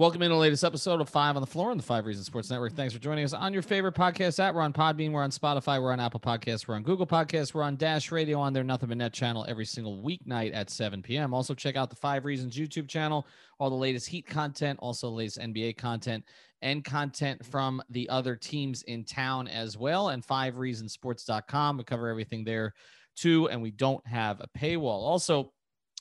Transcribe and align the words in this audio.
Welcome 0.00 0.22
in 0.22 0.30
to 0.30 0.34
the 0.34 0.40
latest 0.40 0.64
episode 0.64 1.02
of 1.02 1.10
Five 1.10 1.36
on 1.36 1.42
the 1.42 1.46
Floor 1.46 1.70
on 1.70 1.76
the 1.76 1.82
Five 1.82 2.06
Reasons 2.06 2.24
Sports 2.24 2.48
Network. 2.48 2.72
Thanks 2.72 2.94
for 2.94 3.00
joining 3.00 3.22
us 3.22 3.34
on 3.34 3.52
your 3.52 3.60
favorite 3.60 3.94
podcast 3.94 4.42
app. 4.42 4.54
We're 4.54 4.62
on 4.62 4.72
Podbean, 4.72 5.12
we're 5.12 5.22
on 5.22 5.28
Spotify, 5.28 5.78
we're 5.78 5.92
on 5.92 6.00
Apple 6.00 6.18
Podcasts, 6.18 6.66
we're 6.66 6.76
on 6.76 6.82
Google 6.82 7.06
Podcasts, 7.06 7.52
we're 7.52 7.62
on 7.62 7.76
Dash 7.76 8.10
Radio 8.10 8.40
on 8.40 8.54
their 8.54 8.64
Nothing 8.64 8.88
But 8.88 8.96
Net 8.96 9.12
channel 9.12 9.44
every 9.46 9.66
single 9.66 10.02
weeknight 10.02 10.54
at 10.54 10.70
7 10.70 11.02
p.m. 11.02 11.34
Also, 11.34 11.52
check 11.52 11.76
out 11.76 11.90
the 11.90 11.96
Five 11.96 12.24
Reasons 12.24 12.56
YouTube 12.56 12.88
channel, 12.88 13.26
all 13.58 13.68
the 13.68 13.76
latest 13.76 14.08
Heat 14.08 14.26
content, 14.26 14.78
also 14.80 15.10
the 15.10 15.16
latest 15.16 15.38
NBA 15.38 15.76
content, 15.76 16.24
and 16.62 16.82
content 16.82 17.44
from 17.44 17.82
the 17.90 18.08
other 18.08 18.36
teams 18.36 18.82
in 18.84 19.04
town 19.04 19.48
as 19.48 19.76
well. 19.76 20.08
And 20.08 20.26
fivereasonsports.com. 20.26 21.76
We 21.76 21.84
cover 21.84 22.08
everything 22.08 22.42
there 22.44 22.72
too, 23.16 23.50
and 23.50 23.60
we 23.60 23.70
don't 23.70 24.06
have 24.06 24.40
a 24.40 24.48
paywall. 24.58 25.02
Also, 25.02 25.52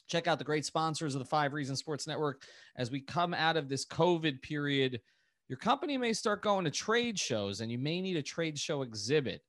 check 0.10 0.28
out 0.28 0.40
the 0.40 0.44
great 0.44 0.66
sponsors 0.66 1.16
of 1.16 1.20
the 1.20 1.26
Five 1.26 1.54
Reasons 1.54 1.80
Sports 1.80 2.08
Network 2.08 2.44
as 2.76 2.92
we 2.92 3.00
come 3.00 3.34
out 3.34 3.58
of 3.58 3.70
this 3.70 3.86
COVID 3.86 4.42
period. 4.42 5.00
Your 5.48 5.58
company 5.58 5.98
may 5.98 6.14
start 6.14 6.42
going 6.42 6.66
to 6.66 6.72
trade 6.72 7.18
shows 7.18 7.62
and 7.62 7.72
you 7.72 7.78
may 7.78 8.02
need 8.02 8.18
a 8.18 8.22
trade 8.22 8.58
show 8.58 8.82
exhibit, 8.82 9.42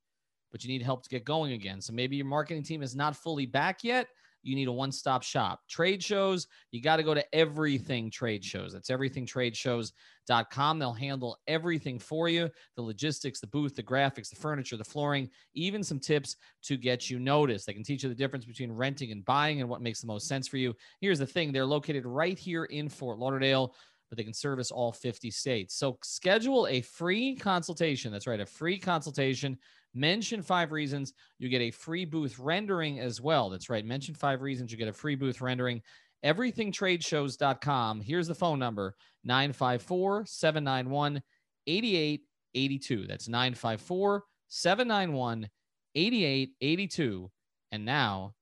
but 0.52 0.62
you 0.62 0.68
need 0.68 0.82
help 0.82 1.02
to 1.02 1.08
get 1.10 1.24
going 1.24 1.52
again. 1.52 1.80
So 1.80 1.92
maybe 1.92 2.16
your 2.16 2.26
marketing 2.26 2.62
team 2.62 2.82
is 2.82 2.94
not 2.94 3.16
fully 3.16 3.46
back 3.46 3.82
yet 3.82 4.06
you 4.42 4.54
need 4.54 4.68
a 4.68 4.72
one 4.72 4.92
stop 4.92 5.22
shop. 5.22 5.60
Trade 5.68 6.02
shows, 6.02 6.46
you 6.70 6.82
got 6.82 6.96
to 6.96 7.02
go 7.02 7.14
to 7.14 7.34
everything 7.34 8.10
trade 8.10 8.44
shows. 8.44 8.72
That's 8.72 8.90
everythingtradeshows.com. 8.90 10.78
They'll 10.78 10.92
handle 10.92 11.38
everything 11.46 11.98
for 11.98 12.28
you 12.28 12.50
the 12.76 12.82
logistics, 12.82 13.40
the 13.40 13.46
booth, 13.46 13.74
the 13.74 13.82
graphics, 13.82 14.30
the 14.30 14.36
furniture, 14.36 14.76
the 14.76 14.84
flooring, 14.84 15.28
even 15.54 15.82
some 15.82 15.98
tips 15.98 16.36
to 16.62 16.76
get 16.76 17.10
you 17.10 17.18
noticed. 17.18 17.66
They 17.66 17.74
can 17.74 17.84
teach 17.84 18.02
you 18.02 18.08
the 18.08 18.14
difference 18.14 18.44
between 18.44 18.72
renting 18.72 19.12
and 19.12 19.24
buying 19.24 19.60
and 19.60 19.68
what 19.68 19.82
makes 19.82 20.00
the 20.00 20.06
most 20.06 20.28
sense 20.28 20.48
for 20.48 20.56
you. 20.56 20.74
Here's 21.00 21.18
the 21.18 21.26
thing 21.26 21.52
they're 21.52 21.66
located 21.66 22.06
right 22.06 22.38
here 22.38 22.64
in 22.64 22.88
Fort 22.88 23.18
Lauderdale 23.18 23.74
but 24.10 24.16
they 24.16 24.24
can 24.24 24.34
service 24.34 24.72
all 24.72 24.92
50 24.92 25.30
states. 25.30 25.76
So 25.76 25.96
schedule 26.02 26.66
a 26.66 26.80
free 26.80 27.36
consultation. 27.36 28.12
That's 28.12 28.26
right, 28.26 28.40
a 28.40 28.46
free 28.46 28.76
consultation 28.76 29.56
Mention 29.94 30.42
five 30.42 30.72
reasons, 30.72 31.12
you 31.38 31.48
get 31.48 31.60
a 31.60 31.70
free 31.70 32.04
booth 32.04 32.38
rendering 32.38 33.00
as 33.00 33.20
well. 33.20 33.50
That's 33.50 33.68
right. 33.68 33.84
Mention 33.84 34.14
five 34.14 34.40
reasons, 34.42 34.70
you 34.70 34.78
get 34.78 34.88
a 34.88 34.92
free 34.92 35.16
booth 35.16 35.40
rendering. 35.40 35.82
Everythingtradeshows.com. 36.24 38.00
Here's 38.00 38.28
the 38.28 38.34
phone 38.34 38.58
number 38.58 38.94
954 39.24 40.26
791 40.26 41.22
8882. 41.66 43.06
That's 43.06 43.28
954 43.28 44.24
791 44.48 45.48
8882. 45.94 47.30
And 47.72 47.84
now, 47.84 48.34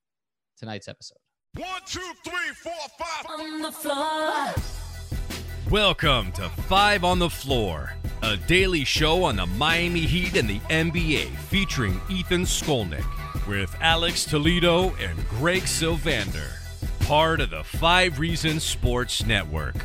tonight's 0.58 0.88
episode. 0.88 1.18
One, 1.56 1.66
two, 1.86 2.00
three, 2.24 2.54
four, 2.62 2.72
five. 2.98 3.26
On 3.40 3.62
the 3.62 3.72
floor. 3.72 4.77
Welcome 5.70 6.32
to 6.32 6.48
Five 6.48 7.04
on 7.04 7.18
the 7.18 7.28
Floor, 7.28 7.92
a 8.22 8.38
daily 8.38 8.84
show 8.84 9.24
on 9.24 9.36
the 9.36 9.44
Miami 9.44 10.00
Heat 10.00 10.34
and 10.34 10.48
the 10.48 10.60
NBA 10.60 11.28
featuring 11.36 12.00
Ethan 12.08 12.44
Skolnick 12.44 13.04
with 13.46 13.76
Alex 13.82 14.24
Toledo 14.24 14.94
and 14.96 15.28
Greg 15.28 15.64
Sylvander, 15.64 16.48
part 17.00 17.42
of 17.42 17.50
the 17.50 17.62
Five 17.64 18.18
Reasons 18.18 18.62
Sports 18.62 19.26
Network. 19.26 19.76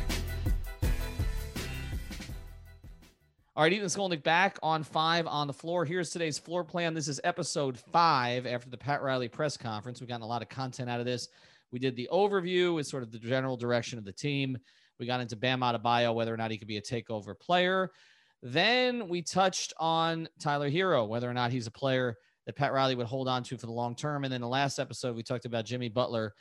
All 3.54 3.64
right, 3.64 3.72
Ethan 3.74 3.88
Skolnick 3.88 4.22
back 4.22 4.58
on 4.62 4.84
five 4.84 5.26
on 5.26 5.46
the 5.46 5.52
floor. 5.52 5.84
Here's 5.84 6.08
today's 6.08 6.38
floor 6.38 6.64
plan. 6.64 6.94
This 6.94 7.08
is 7.08 7.20
episode 7.24 7.76
five 7.76 8.46
after 8.46 8.70
the 8.70 8.78
Pat 8.78 9.02
Riley 9.02 9.28
press 9.28 9.58
conference. 9.58 10.00
We've 10.00 10.08
gotten 10.08 10.22
a 10.22 10.26
lot 10.26 10.40
of 10.40 10.48
content 10.48 10.88
out 10.88 11.00
of 11.00 11.04
this. 11.04 11.28
We 11.72 11.78
did 11.78 11.94
the 11.94 12.08
overview 12.10 12.74
with 12.74 12.86
sort 12.86 13.02
of 13.02 13.12
the 13.12 13.18
general 13.18 13.58
direction 13.58 13.98
of 13.98 14.06
the 14.06 14.12
team. 14.12 14.56
We 14.98 15.06
got 15.06 15.20
into 15.20 15.36
Bam 15.36 15.60
Adebayo, 15.60 16.14
whether 16.14 16.32
or 16.32 16.36
not 16.36 16.50
he 16.50 16.58
could 16.58 16.68
be 16.68 16.76
a 16.76 16.82
takeover 16.82 17.38
player. 17.38 17.90
Then 18.42 19.08
we 19.08 19.22
touched 19.22 19.72
on 19.78 20.28
Tyler 20.38 20.70
Herro, 20.70 21.08
whether 21.08 21.28
or 21.28 21.34
not 21.34 21.50
he's 21.50 21.66
a 21.66 21.72
player 21.72 22.16
that 22.46 22.56
Pat 22.56 22.72
Riley 22.72 22.94
would 22.94 23.06
hold 23.06 23.26
on 23.26 23.42
to 23.44 23.56
for 23.56 23.66
the 23.66 23.72
long 23.72 23.96
term. 23.96 24.24
And 24.24 24.32
then 24.32 24.40
the 24.40 24.48
last 24.48 24.78
episode, 24.78 25.16
we 25.16 25.22
talked 25.22 25.46
about 25.46 25.64
Jimmy 25.64 25.88
Butler 25.88 26.34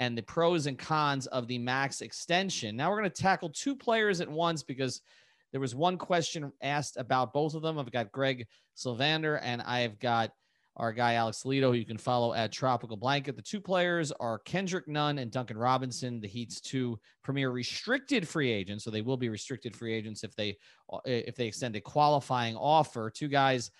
and 0.00 0.16
the 0.16 0.22
pros 0.22 0.66
and 0.66 0.78
cons 0.78 1.26
of 1.26 1.48
the 1.48 1.58
max 1.58 2.00
extension. 2.00 2.76
Now 2.76 2.90
we're 2.90 3.00
going 3.00 3.10
to 3.10 3.22
tackle 3.22 3.50
two 3.50 3.74
players 3.74 4.20
at 4.20 4.30
once 4.30 4.62
because 4.62 5.02
there 5.50 5.60
was 5.60 5.74
one 5.74 5.98
question 5.98 6.52
asked 6.62 6.96
about 6.96 7.32
both 7.32 7.54
of 7.54 7.62
them. 7.62 7.78
I've 7.78 7.90
got 7.90 8.12
Greg 8.12 8.46
Sylvander 8.76 9.40
and 9.42 9.62
I've 9.62 9.98
got 9.98 10.30
our 10.78 10.92
guy 10.92 11.14
Alex 11.14 11.40
Toledo, 11.40 11.72
who 11.72 11.78
you 11.78 11.84
can 11.84 11.98
follow 11.98 12.34
at 12.34 12.52
Tropical 12.52 12.96
Blanket. 12.96 13.36
The 13.36 13.42
two 13.42 13.60
players 13.60 14.12
are 14.12 14.38
Kendrick 14.38 14.86
Nunn 14.86 15.18
and 15.18 15.30
Duncan 15.30 15.58
Robinson, 15.58 16.20
the 16.20 16.28
Heat's 16.28 16.60
two 16.60 16.98
premier 17.22 17.50
restricted 17.50 18.26
free 18.26 18.50
agents. 18.50 18.84
So 18.84 18.90
they 18.90 19.02
will 19.02 19.16
be 19.16 19.28
restricted 19.28 19.74
free 19.74 19.94
agents 19.94 20.24
if 20.24 20.34
they 20.36 20.56
if 21.04 21.36
they 21.36 21.46
extend 21.46 21.76
a 21.76 21.80
qualifying 21.80 22.56
offer. 22.56 23.10
Two 23.10 23.28
guys 23.28 23.70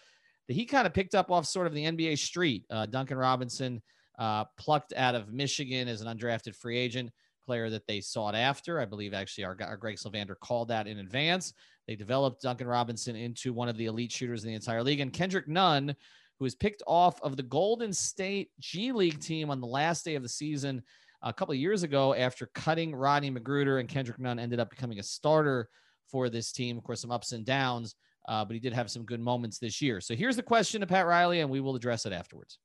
that 0.48 0.54
he 0.54 0.64
kind 0.64 0.86
of 0.86 0.94
picked 0.94 1.14
up 1.14 1.30
off 1.30 1.46
sort 1.46 1.66
of 1.66 1.74
the 1.74 1.84
NBA 1.84 2.18
street. 2.18 2.64
Uh, 2.70 2.86
Duncan 2.86 3.18
Robinson, 3.18 3.80
uh, 4.18 4.44
plucked 4.58 4.92
out 4.94 5.14
of 5.14 5.32
Michigan 5.32 5.88
as 5.88 6.00
an 6.00 6.08
undrafted 6.08 6.54
free 6.56 6.76
agent 6.76 7.10
player 7.46 7.70
that 7.70 7.86
they 7.86 8.00
sought 8.00 8.34
after. 8.34 8.80
I 8.80 8.84
believe 8.84 9.14
actually 9.14 9.44
our, 9.44 9.56
our 9.60 9.76
Greg 9.76 9.96
Sylvander 9.96 10.34
called 10.38 10.68
that 10.68 10.86
in 10.86 10.98
advance. 10.98 11.54
They 11.86 11.96
developed 11.96 12.42
Duncan 12.42 12.66
Robinson 12.66 13.16
into 13.16 13.52
one 13.52 13.68
of 13.68 13.76
the 13.76 13.86
elite 13.86 14.12
shooters 14.12 14.44
in 14.44 14.50
the 14.50 14.54
entire 14.54 14.82
league. 14.82 15.00
And 15.00 15.12
Kendrick 15.12 15.48
Nunn, 15.48 15.94
who 16.38 16.44
was 16.44 16.54
picked 16.54 16.82
off 16.86 17.20
of 17.22 17.36
the 17.36 17.42
Golden 17.42 17.92
State 17.92 18.50
G 18.60 18.92
League 18.92 19.20
team 19.20 19.50
on 19.50 19.60
the 19.60 19.66
last 19.66 20.04
day 20.04 20.14
of 20.14 20.22
the 20.22 20.28
season 20.28 20.82
a 21.22 21.32
couple 21.32 21.52
of 21.52 21.58
years 21.58 21.82
ago 21.82 22.14
after 22.14 22.48
cutting 22.54 22.94
Rodney 22.94 23.30
McGruder 23.30 23.80
and 23.80 23.88
Kendrick 23.88 24.20
Nunn 24.20 24.38
ended 24.38 24.60
up 24.60 24.70
becoming 24.70 25.00
a 25.00 25.02
starter 25.02 25.68
for 26.10 26.28
this 26.28 26.52
team. 26.52 26.78
Of 26.78 26.84
course, 26.84 27.00
some 27.00 27.10
ups 27.10 27.32
and 27.32 27.44
downs, 27.44 27.96
uh, 28.28 28.44
but 28.44 28.54
he 28.54 28.60
did 28.60 28.72
have 28.72 28.90
some 28.90 29.04
good 29.04 29.20
moments 29.20 29.58
this 29.58 29.82
year. 29.82 30.00
So 30.00 30.14
here's 30.14 30.36
the 30.36 30.42
question 30.42 30.80
to 30.80 30.86
Pat 30.86 31.06
Riley, 31.06 31.40
and 31.40 31.50
we 31.50 31.60
will 31.60 31.74
address 31.74 32.06
it 32.06 32.12
afterwards. 32.12 32.58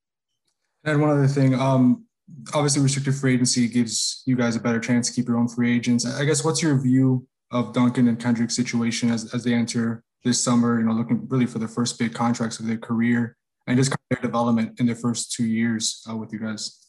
And 0.83 1.01
one 1.01 1.09
other 1.09 1.27
thing, 1.27 1.55
um, 1.55 2.05
obviously, 2.53 2.83
restricted 2.83 3.15
free 3.15 3.33
agency 3.33 3.67
gives 3.67 4.21
you 4.25 4.35
guys 4.35 4.55
a 4.55 4.59
better 4.59 4.79
chance 4.79 5.07
to 5.07 5.13
keep 5.13 5.27
your 5.27 5.37
own 5.37 5.47
free 5.47 5.75
agents. 5.75 6.05
I 6.05 6.25
guess 6.25 6.45
what's 6.45 6.61
your 6.61 6.77
view 6.77 7.27
of 7.51 7.73
Duncan 7.73 8.07
and 8.07 8.19
Kendrick's 8.19 8.55
situation 8.55 9.09
as, 9.09 9.33
as 9.33 9.43
they 9.43 9.53
enter 9.53 10.03
this 10.23 10.39
summer? 10.39 10.79
You 10.79 10.85
know, 10.85 10.93
looking 10.93 11.27
really 11.27 11.47
for 11.47 11.59
the 11.59 11.67
first 11.67 11.97
big 11.97 12.13
contracts 12.13 12.59
of 12.59 12.67
their 12.67 12.77
career 12.77 13.35
and 13.67 13.77
just 13.77 13.91
kind 13.91 13.99
of 14.11 14.17
their 14.17 14.29
development 14.29 14.79
in 14.79 14.85
their 14.85 14.95
first 14.95 15.31
two 15.31 15.45
years 15.45 16.05
uh, 16.09 16.15
with 16.15 16.33
you 16.33 16.39
guys? 16.39 16.83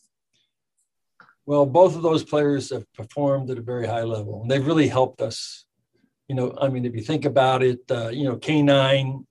Well, 1.47 1.67
both 1.67 1.95
of 1.95 2.03
those 2.03 2.25
players 2.25 2.71
have 2.71 2.91
performed 2.95 3.51
at 3.51 3.59
a 3.59 3.63
very 3.63 3.87
high 3.87 4.03
level, 4.03 4.43
and 4.43 4.51
they've 4.51 4.67
really 4.67 4.89
helped 4.89 5.21
us. 5.21 5.67
You 6.29 6.35
know, 6.35 6.57
I 6.61 6.69
mean, 6.69 6.87
if 6.87 6.95
you 6.95 7.03
think 7.03 7.27
about 7.27 7.63
it, 7.63 7.81
uh, 7.91 8.09
you 8.09 8.25
know, 8.25 8.37
K9, 8.37 9.25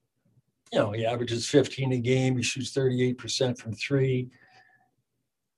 you 0.72 0.80
know, 0.80 0.92
he 0.92 1.06
averages 1.06 1.50
15 1.50 1.94
a 1.94 1.98
game. 1.98 2.38
He 2.38 2.44
shoots 2.44 2.72
38% 2.72 3.58
from 3.58 3.74
three. 3.74 4.30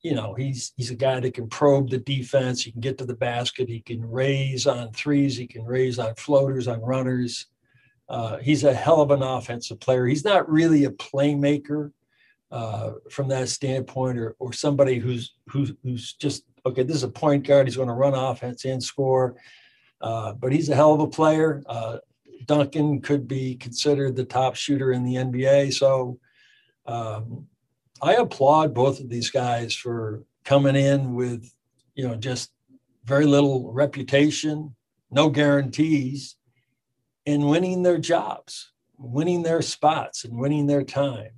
You 0.02 0.14
know, 0.14 0.34
he's 0.34 0.72
he's 0.78 0.92
a 0.92 0.96
guy 0.96 1.20
that 1.20 1.34
can 1.34 1.50
probe 1.50 1.90
the 1.90 1.98
defense. 1.98 2.64
He 2.64 2.72
can 2.72 2.82
get 2.82 2.98
to 3.00 3.06
the 3.06 3.16
basket. 3.16 3.68
He 3.68 3.82
can 3.82 4.06
raise 4.10 4.68
on 4.68 4.92
threes. 4.92 5.36
He 5.36 5.48
can 5.48 5.66
raise 5.66 6.00
on 6.00 6.16
floaters, 6.16 6.68
on 6.68 6.80
runners. 6.82 7.48
Uh, 8.08 8.38
he's 8.38 8.64
a 8.64 8.74
hell 8.74 9.02
of 9.02 9.12
an 9.12 9.24
offensive 9.24 9.80
player. 9.80 10.06
He's 10.06 10.26
not 10.26 10.50
really 10.50 10.86
a 10.86 10.92
playmaker 10.92 11.92
uh, 12.52 12.94
from 13.10 13.28
that 13.30 13.50
standpoint, 13.50 14.18
or 14.18 14.36
or 14.40 14.54
somebody 14.54 15.00
who's 15.00 15.34
who's 15.50 15.74
who's 15.84 16.14
just 16.14 16.44
okay. 16.66 16.84
This 16.84 16.98
is 16.98 17.04
a 17.04 17.10
point 17.10 17.48
guard. 17.48 17.68
He's 17.68 17.76
going 17.76 17.88
to 17.88 17.94
run 17.94 18.14
offense 18.14 18.66
and 18.66 18.84
score, 18.84 19.36
uh, 20.02 20.34
but 20.34 20.54
he's 20.54 20.70
a 20.70 20.76
hell 20.76 20.94
of 20.94 21.00
a 21.00 21.08
player. 21.08 21.64
Uh, 21.66 21.98
Duncan 22.46 23.02
could 23.02 23.28
be 23.28 23.56
considered 23.56 24.16
the 24.16 24.26
top 24.26 24.56
shooter 24.56 24.92
in 24.92 25.04
the 25.04 25.16
NBA. 25.16 25.74
So 25.74 26.20
um, 26.86 27.48
I 28.02 28.14
applaud 28.14 28.76
both 28.76 29.00
of 29.00 29.10
these 29.10 29.32
guys 29.32 29.74
for 29.74 30.24
coming 30.44 30.76
in 30.76 31.16
with 31.16 31.52
you 31.96 32.08
know 32.08 32.16
just 32.16 32.52
very 33.04 33.26
little 33.26 33.72
reputation, 33.72 34.76
no 35.10 35.32
guarees 35.32 36.36
in 37.26 37.48
winning 37.48 37.84
their 37.84 37.98
jobs, 37.98 38.72
winning 38.98 39.44
their 39.44 39.62
spots, 39.62 40.26
and 40.26 40.38
winning 40.38 40.68
their 40.68 40.84
time. 40.84 41.32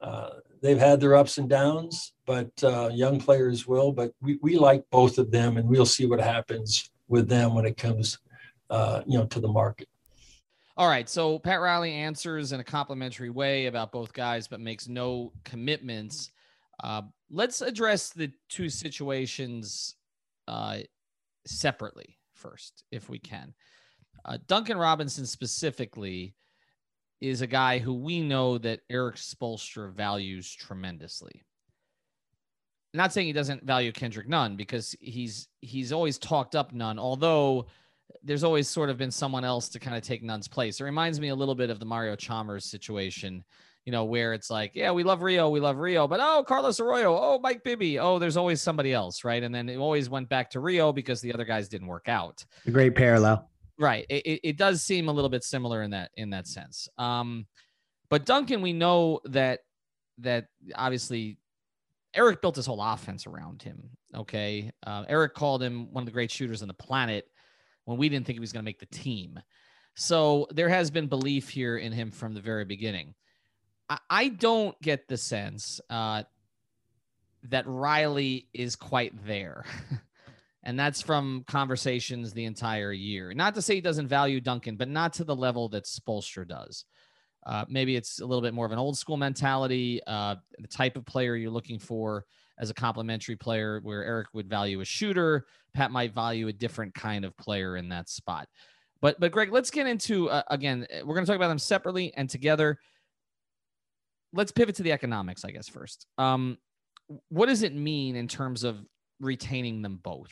Uh, 0.00 0.30
they've 0.62 0.78
had 0.78 1.00
their 1.00 1.16
ups 1.16 1.38
and 1.38 1.48
downs, 1.48 2.12
but 2.26 2.50
uh, 2.62 2.90
young 2.92 3.20
players 3.20 3.66
will. 3.66 3.92
But 3.92 4.12
we, 4.20 4.38
we 4.42 4.56
like 4.56 4.84
both 4.90 5.18
of 5.18 5.30
them, 5.30 5.56
and 5.56 5.68
we'll 5.68 5.86
see 5.86 6.06
what 6.06 6.20
happens 6.20 6.90
with 7.08 7.28
them 7.28 7.54
when 7.54 7.66
it 7.66 7.76
comes 7.76 8.18
uh, 8.70 9.02
you 9.06 9.18
know, 9.18 9.26
to 9.26 9.40
the 9.40 9.48
market. 9.48 9.88
All 10.76 10.88
right. 10.88 11.08
So 11.08 11.38
Pat 11.40 11.60
Riley 11.60 11.92
answers 11.92 12.52
in 12.52 12.60
a 12.60 12.64
complimentary 12.64 13.30
way 13.30 13.66
about 13.66 13.90
both 13.90 14.12
guys, 14.12 14.46
but 14.46 14.60
makes 14.60 14.86
no 14.88 15.32
commitments. 15.44 16.30
Uh, 16.82 17.02
let's 17.30 17.60
address 17.62 18.10
the 18.10 18.30
two 18.48 18.68
situations 18.68 19.96
uh, 20.46 20.78
separately 21.46 22.16
first, 22.34 22.84
if 22.92 23.10
we 23.10 23.18
can. 23.18 23.54
Uh, 24.24 24.38
Duncan 24.46 24.78
Robinson 24.78 25.26
specifically 25.26 26.34
is 27.20 27.40
a 27.40 27.46
guy 27.46 27.78
who 27.78 27.94
we 27.94 28.20
know 28.20 28.58
that 28.58 28.80
Erik 28.90 29.16
Spoelstra 29.16 29.92
values 29.92 30.52
tremendously. 30.52 31.42
Not 32.94 33.12
saying 33.12 33.26
he 33.26 33.32
doesn't 33.32 33.64
value 33.64 33.92
Kendrick 33.92 34.28
Nunn 34.28 34.56
because 34.56 34.96
he's 35.00 35.48
he's 35.60 35.92
always 35.92 36.18
talked 36.18 36.54
up 36.54 36.72
Nunn, 36.72 36.98
although 36.98 37.66
there's 38.22 38.44
always 38.44 38.68
sort 38.68 38.88
of 38.88 38.96
been 38.96 39.10
someone 39.10 39.44
else 39.44 39.68
to 39.70 39.78
kind 39.78 39.96
of 39.96 40.02
take 40.02 40.22
Nunn's 40.22 40.48
place. 40.48 40.80
It 40.80 40.84
reminds 40.84 41.20
me 41.20 41.28
a 41.28 41.34
little 41.34 41.54
bit 41.54 41.70
of 41.70 41.78
the 41.78 41.84
Mario 41.84 42.16
Chalmers 42.16 42.64
situation, 42.64 43.44
you 43.84 43.92
know, 43.92 44.04
where 44.04 44.32
it's 44.32 44.50
like, 44.50 44.72
yeah, 44.74 44.90
we 44.90 45.02
love 45.02 45.22
Rio, 45.22 45.50
we 45.50 45.60
love 45.60 45.76
Rio, 45.76 46.08
but 46.08 46.20
oh, 46.22 46.42
Carlos 46.46 46.80
Arroyo, 46.80 47.14
oh, 47.14 47.38
Mike 47.42 47.62
Bibby, 47.62 47.98
oh, 47.98 48.18
there's 48.18 48.36
always 48.38 48.62
somebody 48.62 48.92
else, 48.92 49.24
right? 49.24 49.42
And 49.42 49.54
then 49.54 49.68
it 49.68 49.76
always 49.76 50.08
went 50.08 50.28
back 50.28 50.50
to 50.50 50.60
Rio 50.60 50.92
because 50.92 51.20
the 51.20 51.32
other 51.32 51.44
guys 51.44 51.68
didn't 51.68 51.86
work 51.86 52.08
out. 52.08 52.44
A 52.66 52.70
great 52.70 52.94
parallel. 52.94 53.48
Right. 53.78 54.06
It, 54.08 54.26
it, 54.26 54.40
it 54.42 54.56
does 54.56 54.82
seem 54.82 55.08
a 55.08 55.12
little 55.12 55.28
bit 55.28 55.44
similar 55.44 55.82
in 55.82 55.90
that 55.92 56.10
in 56.16 56.30
that 56.30 56.46
sense. 56.46 56.88
Um, 56.98 57.46
but 58.08 58.26
Duncan, 58.26 58.60
we 58.62 58.72
know 58.72 59.20
that 59.26 59.60
that 60.18 60.46
obviously 60.74 61.38
Erik 62.14 62.40
built 62.40 62.56
his 62.56 62.66
whole 62.66 62.82
offense 62.82 63.26
around 63.26 63.62
him. 63.62 63.90
Okay. 64.14 64.72
Uh, 64.84 65.04
Erik 65.08 65.34
called 65.34 65.62
him 65.62 65.92
one 65.92 66.02
of 66.02 66.06
the 66.06 66.12
great 66.12 66.30
shooters 66.30 66.62
on 66.62 66.68
the 66.68 66.74
planet 66.74 67.26
when 67.84 67.98
we 67.98 68.08
didn't 68.08 68.26
think 68.26 68.36
he 68.36 68.40
was 68.40 68.52
going 68.52 68.62
to 68.62 68.68
make 68.68 68.80
the 68.80 68.86
team. 68.86 69.38
So 69.94 70.46
there 70.50 70.68
has 70.68 70.90
been 70.90 71.06
belief 71.06 71.48
here 71.48 71.76
in 71.76 71.92
him 71.92 72.10
from 72.10 72.34
the 72.34 72.40
very 72.40 72.64
beginning. 72.64 73.14
I, 73.88 73.98
I 74.10 74.28
don't 74.28 74.80
get 74.80 75.08
the 75.08 75.16
sense 75.16 75.80
uh, 75.90 76.24
that 77.44 77.66
Riley 77.66 78.48
is 78.52 78.76
quite 78.76 79.26
there. 79.26 79.64
And 80.68 80.78
that's 80.78 81.00
from 81.00 81.44
conversations 81.46 82.34
the 82.34 82.44
entire 82.44 82.92
year. 82.92 83.32
Not 83.32 83.54
to 83.54 83.62
say 83.62 83.76
he 83.76 83.80
doesn't 83.80 84.06
value 84.06 84.38
Duncan, 84.38 84.76
but 84.76 84.86
not 84.86 85.14
to 85.14 85.24
the 85.24 85.34
level 85.34 85.70
that 85.70 85.84
Spoelstra 85.84 86.46
does. 86.46 86.84
Uh, 87.46 87.64
maybe 87.70 87.96
it's 87.96 88.20
a 88.20 88.26
little 88.26 88.42
bit 88.42 88.52
more 88.52 88.66
of 88.66 88.72
an 88.72 88.78
old 88.78 88.98
school 88.98 89.16
mentality, 89.16 90.02
uh, 90.06 90.34
the 90.58 90.68
type 90.68 90.98
of 90.98 91.06
player 91.06 91.36
you're 91.36 91.50
looking 91.50 91.78
for 91.78 92.26
as 92.58 92.68
a 92.68 92.74
complementary 92.74 93.34
player, 93.34 93.80
where 93.82 94.04
Erik 94.04 94.26
would 94.34 94.46
value 94.46 94.82
a 94.82 94.84
shooter. 94.84 95.46
Pat 95.72 95.90
might 95.90 96.14
value 96.14 96.48
a 96.48 96.52
different 96.52 96.92
kind 96.92 97.24
of 97.24 97.34
player 97.38 97.78
in 97.78 97.88
that 97.88 98.10
spot. 98.10 98.46
But 99.00 99.18
but 99.18 99.32
Greg, 99.32 99.50
let's 99.50 99.70
get 99.70 99.86
into 99.86 100.28
uh, 100.28 100.42
again. 100.48 100.86
We're 101.02 101.14
going 101.14 101.24
to 101.24 101.30
talk 101.32 101.36
about 101.36 101.48
them 101.48 101.58
separately 101.58 102.12
and 102.14 102.28
together. 102.28 102.78
Let's 104.34 104.52
pivot 104.52 104.74
to 104.74 104.82
the 104.82 104.92
economics, 104.92 105.46
I 105.46 105.50
guess 105.50 105.66
first. 105.66 106.04
Um, 106.18 106.58
what 107.30 107.46
does 107.46 107.62
it 107.62 107.74
mean 107.74 108.16
in 108.16 108.28
terms 108.28 108.64
of 108.64 108.84
retaining 109.18 109.80
them 109.80 109.98
both? 110.02 110.30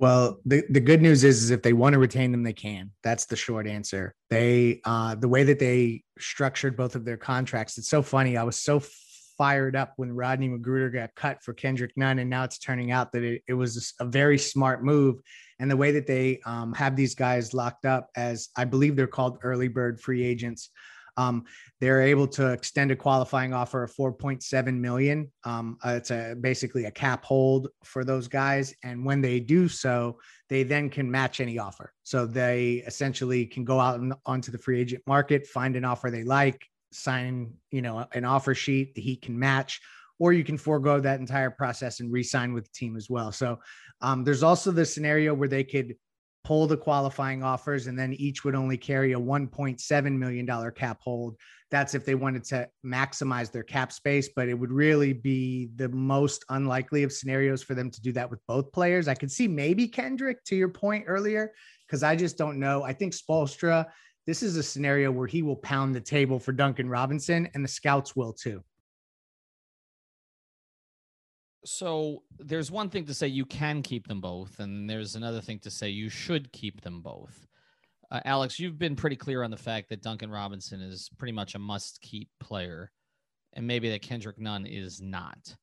Well, 0.00 0.40
the, 0.46 0.64
the 0.70 0.80
good 0.80 1.02
news 1.02 1.24
is, 1.24 1.42
is 1.42 1.50
if 1.50 1.60
they 1.60 1.74
want 1.74 1.92
to 1.92 1.98
retain 1.98 2.32
them, 2.32 2.42
they 2.42 2.54
can. 2.54 2.90
That's 3.04 3.26
the 3.26 3.36
short 3.36 3.66
answer. 3.66 4.14
They 4.30 4.80
uh, 4.86 5.14
the 5.14 5.28
way 5.28 5.44
that 5.44 5.58
they 5.58 6.04
structured 6.18 6.74
both 6.74 6.96
of 6.96 7.04
their 7.04 7.18
contracts, 7.18 7.76
it's 7.76 7.90
so 7.90 8.00
funny. 8.00 8.38
I 8.38 8.42
was 8.44 8.56
so 8.56 8.82
fired 9.36 9.76
up 9.76 9.92
when 9.96 10.10
Rodney 10.10 10.48
McGruder 10.48 10.90
got 10.90 11.14
cut 11.14 11.42
for 11.42 11.52
Kendrick 11.52 11.92
Nunn, 11.96 12.18
and 12.18 12.30
now 12.30 12.44
it's 12.44 12.58
turning 12.58 12.90
out 12.90 13.12
that 13.12 13.22
it, 13.22 13.42
it 13.46 13.52
was 13.52 13.92
a 14.00 14.06
very 14.06 14.38
smart 14.38 14.82
move. 14.82 15.16
And 15.58 15.70
the 15.70 15.76
way 15.76 15.92
that 15.92 16.06
they 16.06 16.40
um, 16.46 16.72
have 16.72 16.96
these 16.96 17.14
guys 17.14 17.52
locked 17.52 17.84
up 17.84 18.08
as 18.16 18.48
I 18.56 18.64
believe 18.64 18.96
they're 18.96 19.06
called 19.06 19.38
early 19.42 19.68
bird 19.68 20.00
free 20.00 20.24
agents. 20.24 20.70
Um, 21.16 21.44
they're 21.80 22.02
able 22.02 22.26
to 22.28 22.52
extend 22.52 22.90
a 22.90 22.96
qualifying 22.96 23.52
offer 23.52 23.82
of 23.82 23.94
4.7 23.94 24.78
million. 24.78 25.30
Um, 25.44 25.78
uh, 25.84 25.90
it's 25.90 26.10
a 26.10 26.36
basically 26.40 26.84
a 26.84 26.90
cap 26.90 27.24
hold 27.24 27.68
for 27.84 28.04
those 28.04 28.28
guys, 28.28 28.74
and 28.82 29.04
when 29.04 29.20
they 29.20 29.40
do 29.40 29.68
so, 29.68 30.18
they 30.48 30.62
then 30.62 30.90
can 30.90 31.10
match 31.10 31.40
any 31.40 31.58
offer. 31.58 31.92
So 32.02 32.26
they 32.26 32.82
essentially 32.86 33.46
can 33.46 33.64
go 33.64 33.80
out 33.80 34.00
and, 34.00 34.14
onto 34.26 34.50
the 34.50 34.58
free 34.58 34.80
agent 34.80 35.02
market, 35.06 35.46
find 35.46 35.76
an 35.76 35.84
offer 35.84 36.10
they 36.10 36.24
like, 36.24 36.66
sign 36.92 37.52
you 37.70 37.82
know 37.82 38.04
an 38.14 38.24
offer 38.24 38.54
sheet 38.54 38.94
that 38.96 39.02
he 39.02 39.14
can 39.14 39.38
match 39.38 39.80
or 40.20 40.32
you 40.32 40.44
can 40.44 40.58
forego 40.58 41.00
that 41.00 41.18
entire 41.18 41.50
process 41.50 41.98
and 41.98 42.12
re-sign 42.12 42.52
with 42.52 42.64
the 42.64 42.72
team 42.72 42.94
as 42.94 43.08
well. 43.08 43.32
So 43.32 43.58
um, 44.02 44.22
there's 44.22 44.42
also 44.42 44.70
the 44.70 44.84
scenario 44.84 45.34
where 45.34 45.48
they 45.48 45.64
could 45.64 45.96
pull 46.44 46.66
the 46.66 46.76
qualifying 46.76 47.42
offers, 47.42 47.86
and 47.86 47.98
then 47.98 48.12
each 48.14 48.44
would 48.44 48.54
only 48.54 48.76
carry 48.76 49.12
a 49.12 49.18
$1.7 49.18 50.18
million 50.18 50.70
cap 50.72 50.98
hold. 51.02 51.36
That's 51.70 51.94
if 51.94 52.04
they 52.04 52.14
wanted 52.14 52.44
to 52.44 52.68
maximize 52.84 53.52
their 53.52 53.62
cap 53.62 53.92
space, 53.92 54.30
but 54.34 54.48
it 54.48 54.54
would 54.54 54.72
really 54.72 55.12
be 55.12 55.70
the 55.76 55.88
most 55.88 56.44
unlikely 56.48 57.02
of 57.02 57.12
scenarios 57.12 57.62
for 57.62 57.74
them 57.74 57.90
to 57.90 58.00
do 58.00 58.12
that 58.12 58.30
with 58.30 58.40
both 58.48 58.72
players. 58.72 59.06
I 59.06 59.14
could 59.14 59.30
see 59.30 59.46
maybe 59.46 59.86
Kendrick, 59.86 60.42
to 60.44 60.56
your 60.56 60.70
point 60.70 61.04
earlier, 61.06 61.52
because 61.86 62.02
I 62.02 62.16
just 62.16 62.36
don't 62.36 62.58
know. 62.58 62.82
I 62.82 62.92
think 62.92 63.14
Spoelstra, 63.14 63.86
this 64.26 64.42
is 64.42 64.56
a 64.56 64.62
scenario 64.62 65.10
where 65.12 65.26
he 65.26 65.42
will 65.42 65.56
pound 65.56 65.94
the 65.94 66.00
table 66.00 66.38
for 66.38 66.52
Duncan 66.52 66.88
Robinson, 66.88 67.48
and 67.54 67.64
the 67.64 67.68
scouts 67.68 68.16
will 68.16 68.32
too 68.32 68.62
so 71.64 72.22
there's 72.38 72.70
one 72.70 72.88
thing 72.88 73.04
to 73.06 73.14
say 73.14 73.26
you 73.28 73.44
can 73.44 73.82
keep 73.82 74.06
them 74.08 74.20
both, 74.20 74.58
and 74.60 74.88
there's 74.88 75.16
another 75.16 75.40
thing 75.40 75.58
to 75.60 75.70
say 75.70 75.88
you 75.88 76.08
should 76.08 76.52
keep 76.52 76.80
them 76.80 77.02
both. 77.02 77.46
Uh, 78.10 78.20
Alex, 78.24 78.58
you've 78.58 78.78
been 78.78 78.96
pretty 78.96 79.16
clear 79.16 79.42
on 79.42 79.50
the 79.50 79.56
fact 79.56 79.88
that 79.88 80.02
Duncan 80.02 80.30
Robinson 80.30 80.80
is 80.80 81.10
pretty 81.18 81.32
much 81.32 81.54
a 81.54 81.58
must 81.58 82.00
keep 82.00 82.28
player, 82.40 82.90
and 83.52 83.66
maybe 83.66 83.90
that 83.90 84.02
Kendrick 84.02 84.38
Nunn 84.38 84.66
is 84.66 85.00
not. 85.00 85.54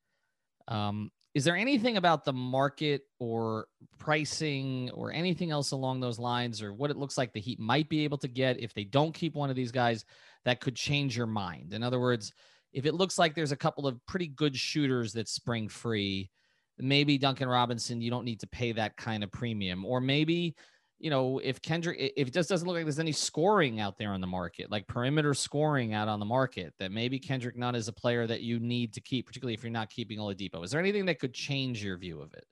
Um, 0.68 1.12
is 1.34 1.44
there 1.44 1.56
anything 1.56 1.98
about 1.98 2.26
the 2.26 2.34
market 2.34 3.02
or 3.20 3.68
pricing 4.00 4.90
or 4.92 5.12
anything 5.12 5.52
else 5.52 5.72
along 5.72 6.00
those 6.00 6.20
lines, 6.20 6.62
or 6.62 6.74
what 6.74 6.90
it 6.90 6.98
looks 6.98 7.18
like 7.18 7.34
the 7.34 7.40
Heat 7.40 7.60
might 7.60 7.90
be 7.90 8.04
able 8.04 8.18
to 8.20 8.28
get 8.28 8.60
if 8.60 8.74
they 8.74 8.84
don't 8.84 9.14
keep 9.14 9.36
one 9.36 9.50
of 9.50 9.56
these 9.56 9.72
guys 9.72 10.06
that 10.46 10.62
could 10.62 10.76
change 10.76 11.18
your 11.18 11.28
mind? 11.28 11.74
In 11.74 11.84
other 11.84 12.00
words, 12.00 12.32
if 12.78 12.86
it 12.86 12.94
looks 12.94 13.18
like 13.18 13.34
there's 13.34 13.52
a 13.52 13.58
couple 13.58 13.88
of 13.88 13.98
pretty 14.06 14.28
good 14.28 14.56
shooters 14.56 15.12
that 15.14 15.28
spring 15.28 15.68
free, 15.68 16.30
maybe 16.78 17.18
Duncan 17.18 17.50
Robinson, 17.50 18.02
you 18.02 18.12
don't 18.12 18.24
need 18.24 18.40
to 18.42 18.48
pay 18.48 18.72
that 18.72 18.96
kind 18.96 19.24
of 19.24 19.32
premium. 19.32 19.84
Or 19.84 20.00
maybe, 20.00 20.56
you 21.00 21.10
know, 21.10 21.40
if 21.40 21.60
Kendrick, 21.60 22.14
if 22.16 22.28
it 22.28 22.34
just 22.36 22.48
doesn't 22.48 22.68
look 22.68 22.76
like 22.76 22.86
there's 22.86 23.00
any 23.00 23.14
scoring 23.14 23.80
out 23.80 23.98
there 23.98 24.12
on 24.12 24.22
the 24.22 24.28
market, 24.28 24.70
like 24.70 24.86
perimeter 24.86 25.34
scoring 25.34 25.96
out 25.96 26.08
on 26.08 26.20
the 26.20 26.26
market, 26.28 26.72
that 26.78 26.92
maybe 26.92 27.18
Kendrick 27.18 27.58
Nunn 27.58 27.74
is 27.74 27.88
a 27.88 27.94
player 27.94 28.28
that 28.28 28.42
you 28.42 28.60
need 28.60 28.94
to 28.94 29.02
keep, 29.02 29.26
particularly 29.26 29.56
if 29.56 29.64
you're 29.64 29.72
not 29.72 29.90
keeping 29.90 30.20
Oladipo. 30.20 30.64
Is 30.64 30.70
there 30.70 30.80
anything 30.80 31.08
that 31.08 31.18
could 31.18 31.34
change 31.34 31.84
your 31.84 31.98
view 31.98 32.22
of 32.22 32.32
it? 32.36 32.46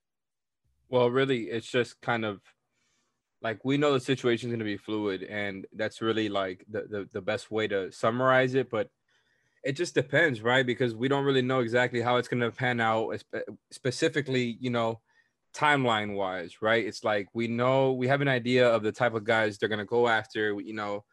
Well, 0.90 1.12
really, 1.12 1.44
it's 1.52 1.70
just 1.70 2.02
kind 2.02 2.26
of 2.26 2.42
like 3.44 3.64
we 3.64 3.78
know 3.78 3.94
the 3.94 4.00
situation 4.00 4.50
is 4.50 4.54
going 4.54 4.58
to 4.58 4.66
be 4.66 4.78
fluid, 4.78 5.22
and 5.22 5.68
that's 5.74 6.02
really 6.02 6.30
like 6.30 6.66
the, 6.68 6.88
the 6.90 7.10
the 7.14 7.22
best 7.22 7.52
way 7.52 7.68
to 7.68 7.92
summarize 7.92 8.56
it. 8.56 8.72
But 8.72 8.90
it 9.66 9.76
just 9.76 9.96
depends, 9.96 10.42
right? 10.42 10.66
Because 10.66 10.94
we 10.94 11.08
don't 11.08 11.26
really 11.26 11.42
know 11.42 11.60
exactly 11.60 12.00
how 12.00 12.18
it's 12.18 12.28
going 12.28 12.42
to 12.42 12.52
pan 12.52 12.80
out, 12.80 13.20
specifically, 13.72 14.58
you 14.62 14.70
know, 14.70 15.02
timeline 15.56 16.14
wise, 16.14 16.62
right? 16.62 16.86
It's 16.86 17.04
like 17.04 17.28
we 17.34 17.48
know 17.48 17.94
we 17.94 18.08
have 18.08 18.22
an 18.22 18.28
idea 18.28 18.70
of 18.70 18.84
the 18.84 18.92
type 18.92 19.16
of 19.16 19.24
guys 19.24 19.58
they're 19.58 19.68
going 19.68 19.80
to 19.80 19.86
go 19.86 20.08
after. 20.08 20.62
You 20.62 20.76
know, 20.76 21.04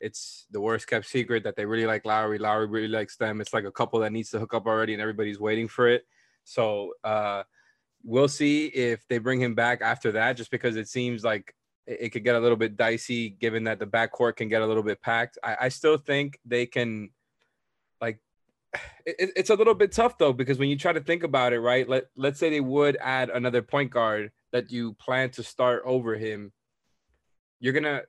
it's 0.00 0.44
the 0.50 0.60
worst 0.60 0.88
kept 0.88 1.06
secret 1.06 1.44
that 1.44 1.54
they 1.54 1.66
really 1.66 1.86
like 1.86 2.04
Lowry. 2.04 2.38
Lowry 2.38 2.66
really 2.66 2.88
likes 2.88 3.16
them. 3.16 3.40
It's 3.40 3.54
like 3.54 3.64
a 3.64 3.70
couple 3.70 4.00
that 4.00 4.12
needs 4.12 4.30
to 4.30 4.40
hook 4.40 4.54
up 4.54 4.66
already, 4.66 4.92
and 4.92 5.00
everybody's 5.00 5.38
waiting 5.38 5.68
for 5.68 5.88
it. 5.88 6.02
So 6.42 6.94
uh, 7.04 7.44
we'll 8.02 8.26
see 8.26 8.66
if 8.66 9.06
they 9.08 9.18
bring 9.18 9.40
him 9.40 9.54
back 9.54 9.82
after 9.82 10.10
that, 10.12 10.36
just 10.36 10.50
because 10.50 10.74
it 10.74 10.88
seems 10.88 11.22
like 11.22 11.54
it 11.86 12.08
could 12.10 12.24
get 12.24 12.34
a 12.34 12.40
little 12.40 12.56
bit 12.56 12.76
dicey, 12.76 13.30
given 13.30 13.64
that 13.64 13.78
the 13.78 13.86
backcourt 13.86 14.34
can 14.34 14.48
get 14.48 14.62
a 14.62 14.66
little 14.66 14.82
bit 14.82 15.00
packed. 15.00 15.38
I, 15.44 15.56
I 15.60 15.68
still 15.68 15.96
think 15.96 16.40
they 16.44 16.66
can 16.66 17.10
like 18.00 18.20
it, 19.06 19.30
it's 19.36 19.50
a 19.50 19.54
little 19.54 19.74
bit 19.74 19.92
tough 19.92 20.18
though 20.18 20.32
because 20.32 20.58
when 20.58 20.68
you 20.68 20.76
try 20.76 20.92
to 20.92 21.00
think 21.00 21.22
about 21.22 21.52
it, 21.52 21.60
right? 21.60 21.88
Let 21.88 22.06
let's 22.16 22.38
say 22.38 22.50
they 22.50 22.60
would 22.60 22.96
add 23.00 23.30
another 23.30 23.62
point 23.62 23.90
guard 23.90 24.30
that 24.52 24.70
you 24.70 24.94
plan 24.94 25.30
to 25.30 25.42
start 25.42 25.82
over 25.84 26.14
him. 26.16 26.52
You're 27.60 27.72
gonna. 27.72 28.02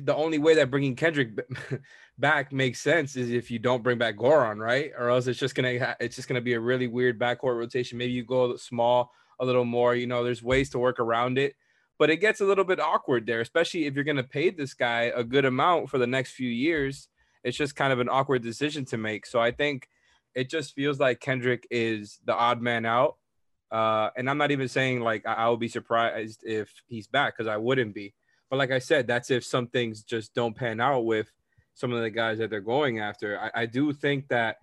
The 0.00 0.14
only 0.14 0.38
way 0.38 0.54
that 0.54 0.70
bringing 0.70 0.96
Kendrick 0.96 1.38
back 2.18 2.50
makes 2.50 2.80
sense 2.80 3.14
is 3.14 3.30
if 3.30 3.50
you 3.50 3.58
don't 3.58 3.82
bring 3.82 3.98
back 3.98 4.16
Goran, 4.16 4.58
right? 4.58 4.90
Or 4.96 5.10
else 5.10 5.26
it's 5.26 5.38
just 5.38 5.54
gonna 5.54 5.96
it's 6.00 6.16
just 6.16 6.28
gonna 6.28 6.40
be 6.40 6.54
a 6.54 6.60
really 6.60 6.86
weird 6.86 7.18
backcourt 7.18 7.58
rotation. 7.58 7.98
Maybe 7.98 8.12
you 8.12 8.24
go 8.24 8.56
small 8.56 9.12
a 9.38 9.44
little 9.44 9.64
more. 9.64 9.94
You 9.94 10.06
know, 10.06 10.24
there's 10.24 10.42
ways 10.42 10.70
to 10.70 10.78
work 10.78 10.98
around 10.98 11.36
it, 11.36 11.54
but 11.98 12.10
it 12.10 12.18
gets 12.18 12.40
a 12.40 12.44
little 12.44 12.64
bit 12.64 12.80
awkward 12.80 13.26
there, 13.26 13.40
especially 13.40 13.84
if 13.84 13.94
you're 13.94 14.04
gonna 14.04 14.22
pay 14.22 14.50
this 14.50 14.72
guy 14.72 15.12
a 15.14 15.24
good 15.24 15.44
amount 15.44 15.90
for 15.90 15.98
the 15.98 16.06
next 16.06 16.32
few 16.32 16.48
years 16.48 17.08
it's 17.44 17.56
just 17.56 17.76
kind 17.76 17.92
of 17.92 18.00
an 18.00 18.08
awkward 18.08 18.42
decision 18.42 18.84
to 18.86 18.96
make. 18.96 19.26
So 19.26 19.40
I 19.40 19.50
think 19.50 19.88
it 20.34 20.48
just 20.48 20.74
feels 20.74 20.98
like 20.98 21.20
Kendrick 21.20 21.66
is 21.70 22.20
the 22.24 22.34
odd 22.34 22.60
man 22.60 22.86
out. 22.86 23.16
Uh, 23.70 24.10
and 24.16 24.28
I'm 24.28 24.38
not 24.38 24.50
even 24.50 24.68
saying 24.68 25.00
like 25.00 25.26
I, 25.26 25.32
I 25.34 25.48
would 25.48 25.60
be 25.60 25.68
surprised 25.68 26.42
if 26.44 26.70
he's 26.86 27.06
back 27.06 27.36
because 27.36 27.48
I 27.48 27.56
wouldn't 27.56 27.94
be. 27.94 28.14
But 28.50 28.58
like 28.58 28.70
I 28.70 28.78
said, 28.78 29.06
that's 29.06 29.30
if 29.30 29.44
some 29.44 29.66
things 29.66 30.02
just 30.02 30.34
don't 30.34 30.54
pan 30.54 30.80
out 30.80 31.06
with 31.06 31.32
some 31.74 31.92
of 31.92 32.02
the 32.02 32.10
guys 32.10 32.38
that 32.38 32.50
they're 32.50 32.60
going 32.60 33.00
after. 33.00 33.40
I, 33.40 33.62
I 33.62 33.66
do 33.66 33.92
think 33.94 34.28
that 34.28 34.58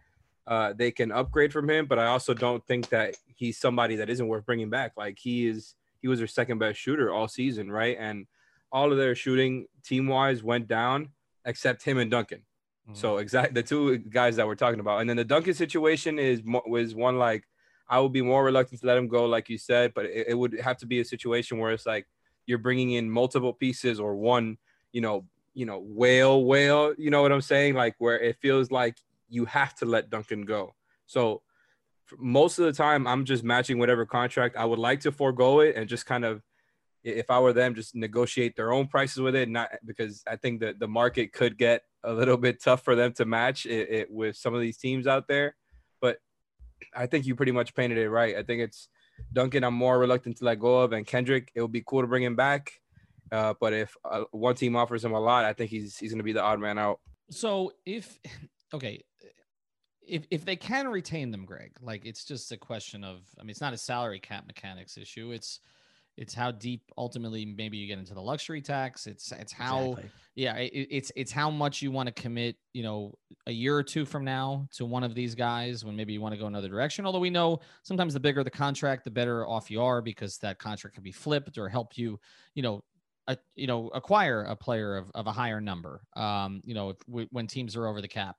uh, 0.45 0.73
they 0.73 0.91
can 0.91 1.11
upgrade 1.11 1.51
from 1.51 1.69
him, 1.69 1.87
but 1.87 1.97
I 1.97 2.05
also 2.05 2.33
don't 2.33 2.65
think 2.67 2.89
that 2.89 3.15
he's 3.25 3.57
somebody 3.57 3.95
that 3.97 4.09
isn't 4.09 4.27
worth 4.27 4.45
bringing 4.45 4.69
back. 4.69 4.93
Like 4.95 5.17
he 5.19 5.47
is, 5.47 5.75
he 6.01 6.07
was 6.07 6.19
their 6.19 6.27
second 6.27 6.59
best 6.59 6.79
shooter 6.79 7.11
all 7.11 7.27
season, 7.27 7.71
right? 7.71 7.97
And 7.99 8.27
all 8.71 8.91
of 8.91 8.97
their 8.97 9.15
shooting 9.15 9.65
team 9.83 10.07
wise 10.07 10.43
went 10.43 10.67
down 10.67 11.09
except 11.45 11.83
him 11.83 11.97
and 11.97 12.11
Duncan. 12.11 12.43
Mm-hmm. 12.89 12.99
So 12.99 13.17
exactly 13.17 13.53
the 13.53 13.67
two 13.67 13.97
guys 13.97 14.35
that 14.37 14.47
we're 14.47 14.55
talking 14.55 14.79
about, 14.79 15.01
and 15.01 15.09
then 15.09 15.17
the 15.17 15.23
Duncan 15.23 15.53
situation 15.53 16.17
is 16.17 16.41
was 16.43 16.95
one 16.95 17.17
like 17.17 17.43
I 17.87 17.99
would 17.99 18.13
be 18.13 18.21
more 18.21 18.43
reluctant 18.43 18.81
to 18.81 18.87
let 18.87 18.97
him 18.97 19.07
go, 19.07 19.25
like 19.25 19.49
you 19.49 19.57
said, 19.57 19.93
but 19.93 20.05
it, 20.05 20.29
it 20.29 20.33
would 20.37 20.59
have 20.59 20.77
to 20.77 20.85
be 20.85 20.99
a 20.99 21.05
situation 21.05 21.57
where 21.57 21.71
it's 21.71 21.85
like 21.85 22.07
you're 22.45 22.57
bringing 22.57 22.91
in 22.91 23.09
multiple 23.09 23.53
pieces 23.53 23.99
or 23.99 24.15
one, 24.15 24.57
you 24.91 25.01
know, 25.01 25.25
you 25.53 25.65
know, 25.65 25.79
whale, 25.79 26.43
whale, 26.43 26.93
you 26.97 27.09
know 27.09 27.21
what 27.21 27.31
I'm 27.31 27.41
saying? 27.41 27.75
Like 27.75 27.95
where 27.99 28.19
it 28.19 28.37
feels 28.41 28.71
like 28.71 28.95
you 29.27 29.45
have 29.45 29.75
to 29.75 29.85
let 29.85 30.09
Duncan 30.09 30.45
go. 30.45 30.75
So 31.05 31.41
most 32.17 32.57
of 32.59 32.65
the 32.65 32.73
time, 32.73 33.07
I'm 33.07 33.25
just 33.25 33.43
matching 33.43 33.77
whatever 33.77 34.05
contract 34.05 34.55
I 34.57 34.65
would 34.65 34.79
like 34.79 35.01
to 35.01 35.11
forego 35.11 35.59
it 35.59 35.75
and 35.75 35.87
just 35.87 36.05
kind 36.05 36.25
of 36.25 36.41
if 37.03 37.29
I 37.29 37.39
were 37.39 37.53
them, 37.53 37.75
just 37.75 37.95
negotiate 37.95 38.55
their 38.55 38.73
own 38.73 38.87
prices 38.87 39.19
with 39.19 39.35
it. 39.35 39.47
Not 39.49 39.69
because 39.85 40.23
I 40.27 40.35
think 40.35 40.59
that 40.61 40.79
the 40.79 40.87
market 40.87 41.31
could 41.33 41.57
get 41.57 41.83
a 42.03 42.13
little 42.13 42.37
bit 42.37 42.61
tough 42.63 42.83
for 42.83 42.95
them 42.95 43.13
to 43.13 43.25
match 43.25 43.65
it, 43.65 43.89
it, 43.89 44.11
with 44.11 44.37
some 44.37 44.53
of 44.53 44.61
these 44.61 44.77
teams 44.77 45.07
out 45.07 45.27
there. 45.27 45.55
But 46.01 46.17
I 46.95 47.05
think 47.05 47.25
you 47.25 47.35
pretty 47.35 47.51
much 47.51 47.75
painted 47.75 47.97
it 47.97 48.09
right. 48.09 48.35
I 48.35 48.43
think 48.43 48.61
it's 48.61 48.89
Duncan. 49.33 49.63
I'm 49.63 49.73
more 49.73 49.99
reluctant 49.99 50.37
to 50.37 50.45
let 50.45 50.59
go 50.59 50.79
of, 50.79 50.93
and 50.93 51.05
Kendrick. 51.05 51.51
It 51.55 51.61
would 51.61 51.71
be 51.71 51.83
cool 51.85 52.01
to 52.01 52.07
bring 52.07 52.23
him 52.23 52.35
back. 52.35 52.73
Uh, 53.31 53.53
but 53.59 53.73
if 53.73 53.95
uh, 54.03 54.23
one 54.31 54.55
team 54.55 54.75
offers 54.75 55.03
him 55.03 55.13
a 55.13 55.19
lot, 55.19 55.45
I 55.45 55.53
think 55.53 55.69
he's 55.69 55.97
he's 55.97 56.11
going 56.11 56.19
to 56.19 56.23
be 56.23 56.33
the 56.33 56.41
odd 56.41 56.59
man 56.59 56.79
out. 56.79 56.99
So 57.29 57.73
if 57.85 58.17
okay, 58.73 59.03
if 60.05 60.25
if 60.31 60.45
they 60.45 60.55
can 60.55 60.87
retain 60.87 61.31
them, 61.31 61.45
Greg, 61.45 61.77
like 61.81 62.05
it's 62.05 62.25
just 62.25 62.51
a 62.51 62.57
question 62.57 63.03
of. 63.03 63.21
I 63.39 63.43
mean, 63.43 63.51
it's 63.51 63.61
not 63.61 63.73
a 63.73 63.77
salary 63.77 64.19
cap 64.19 64.45
mechanics 64.47 64.97
issue. 64.97 65.31
It's 65.31 65.59
it's 66.19 66.33
how 66.33 66.51
deep 66.51 66.81
ultimately 66.97 67.45
maybe 67.45 67.77
you 67.77 67.87
get 67.87 67.97
into 67.97 68.13
the 68.13 68.21
luxury 68.21 68.61
tax. 68.61 69.07
It's 69.07 69.31
it's 69.31 69.53
how 69.53 69.91
exactly. 69.91 70.11
yeah 70.35 70.55
it, 70.57 70.87
it's 70.91 71.11
it's 71.15 71.31
how 71.31 71.49
much 71.49 71.81
you 71.81 71.91
want 71.91 72.13
to 72.13 72.21
commit. 72.21 72.57
You 72.73 72.83
know, 72.83 73.17
a 73.47 73.51
year 73.51 73.75
or 73.75 73.83
two 73.83 74.05
from 74.05 74.25
now 74.25 74.67
to 74.73 74.85
one 74.85 75.05
of 75.05 75.15
these 75.15 75.33
guys 75.33 75.85
when 75.85 75.95
maybe 75.95 76.11
you 76.11 76.19
want 76.19 76.33
to 76.33 76.39
go 76.39 76.45
another 76.45 76.67
direction. 76.67 77.05
Although 77.05 77.19
we 77.19 77.29
know 77.29 77.61
sometimes 77.83 78.13
the 78.13 78.19
bigger 78.19 78.43
the 78.43 78.51
contract, 78.51 79.05
the 79.05 79.11
better 79.11 79.47
off 79.47 79.71
you 79.71 79.81
are 79.81 80.01
because 80.01 80.37
that 80.39 80.59
contract 80.59 80.95
can 80.95 81.03
be 81.03 81.13
flipped 81.13 81.57
or 81.57 81.69
help 81.69 81.97
you. 81.97 82.19
You 82.53 82.63
know, 82.63 82.83
a, 83.27 83.37
you 83.55 83.67
know 83.67 83.87
acquire 83.93 84.43
a 84.43 84.57
player 84.57 84.97
of, 84.97 85.09
of 85.15 85.25
a 85.25 85.31
higher 85.31 85.61
number. 85.61 86.01
Um, 86.17 86.61
you 86.65 86.73
know, 86.73 86.89
if, 86.89 87.27
when 87.31 87.47
teams 87.47 87.77
are 87.77 87.87
over 87.87 88.01
the 88.01 88.09
cap. 88.09 88.35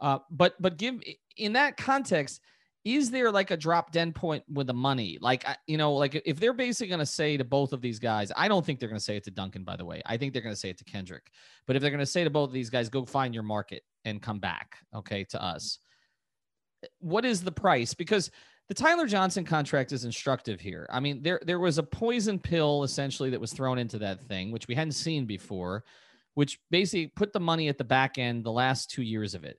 Uh, 0.00 0.18
but 0.30 0.54
but 0.60 0.76
give 0.76 1.00
in 1.36 1.54
that 1.54 1.76
context 1.76 2.40
is 2.86 3.10
there 3.10 3.32
like 3.32 3.50
a 3.50 3.56
drop 3.56 3.90
dead 3.90 4.14
point 4.14 4.44
with 4.48 4.68
the 4.68 4.74
money? 4.74 5.18
Like, 5.20 5.44
you 5.66 5.76
know, 5.76 5.94
like 5.94 6.22
if 6.24 6.38
they're 6.38 6.52
basically 6.52 6.86
going 6.86 7.00
to 7.00 7.06
say 7.06 7.36
to 7.36 7.42
both 7.42 7.72
of 7.72 7.80
these 7.80 7.98
guys, 7.98 8.30
I 8.36 8.46
don't 8.46 8.64
think 8.64 8.78
they're 8.78 8.88
going 8.88 9.00
to 9.00 9.04
say 9.04 9.16
it 9.16 9.24
to 9.24 9.32
Duncan, 9.32 9.64
by 9.64 9.74
the 9.74 9.84
way. 9.84 10.00
I 10.06 10.16
think 10.16 10.32
they're 10.32 10.40
going 10.40 10.54
to 10.54 10.60
say 10.60 10.70
it 10.70 10.78
to 10.78 10.84
Kendrick. 10.84 11.32
But 11.66 11.74
if 11.74 11.82
they're 11.82 11.90
going 11.90 11.98
to 11.98 12.06
say 12.06 12.22
to 12.22 12.30
both 12.30 12.48
of 12.48 12.52
these 12.52 12.70
guys, 12.70 12.88
go 12.88 13.04
find 13.04 13.34
your 13.34 13.42
market 13.42 13.82
and 14.04 14.22
come 14.22 14.38
back, 14.38 14.76
okay, 14.94 15.24
to 15.24 15.42
us, 15.42 15.80
what 17.00 17.24
is 17.24 17.42
the 17.42 17.50
price? 17.50 17.92
Because 17.92 18.30
the 18.68 18.74
Tyler 18.74 19.08
Johnson 19.08 19.44
contract 19.44 19.90
is 19.90 20.04
instructive 20.04 20.60
here. 20.60 20.86
I 20.88 21.00
mean, 21.00 21.24
there 21.24 21.40
there 21.44 21.58
was 21.58 21.78
a 21.78 21.82
poison 21.82 22.38
pill 22.38 22.84
essentially 22.84 23.30
that 23.30 23.40
was 23.40 23.52
thrown 23.52 23.78
into 23.78 23.98
that 23.98 24.22
thing, 24.28 24.52
which 24.52 24.68
we 24.68 24.76
hadn't 24.76 24.92
seen 24.92 25.26
before, 25.26 25.82
which 26.34 26.60
basically 26.70 27.08
put 27.08 27.32
the 27.32 27.40
money 27.40 27.68
at 27.68 27.78
the 27.78 27.84
back 27.84 28.16
end 28.16 28.44
the 28.44 28.52
last 28.52 28.90
two 28.90 29.02
years 29.02 29.34
of 29.34 29.42
it 29.42 29.58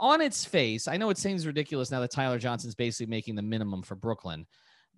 on 0.00 0.20
its 0.20 0.44
face, 0.44 0.88
I 0.88 0.96
know 0.96 1.10
it 1.10 1.18
seems 1.18 1.46
ridiculous 1.46 1.90
now 1.90 2.00
that 2.00 2.10
Tyler 2.10 2.38
Johnson's 2.38 2.74
basically 2.74 3.10
making 3.10 3.34
the 3.34 3.42
minimum 3.42 3.82
for 3.82 3.94
Brooklyn. 3.94 4.46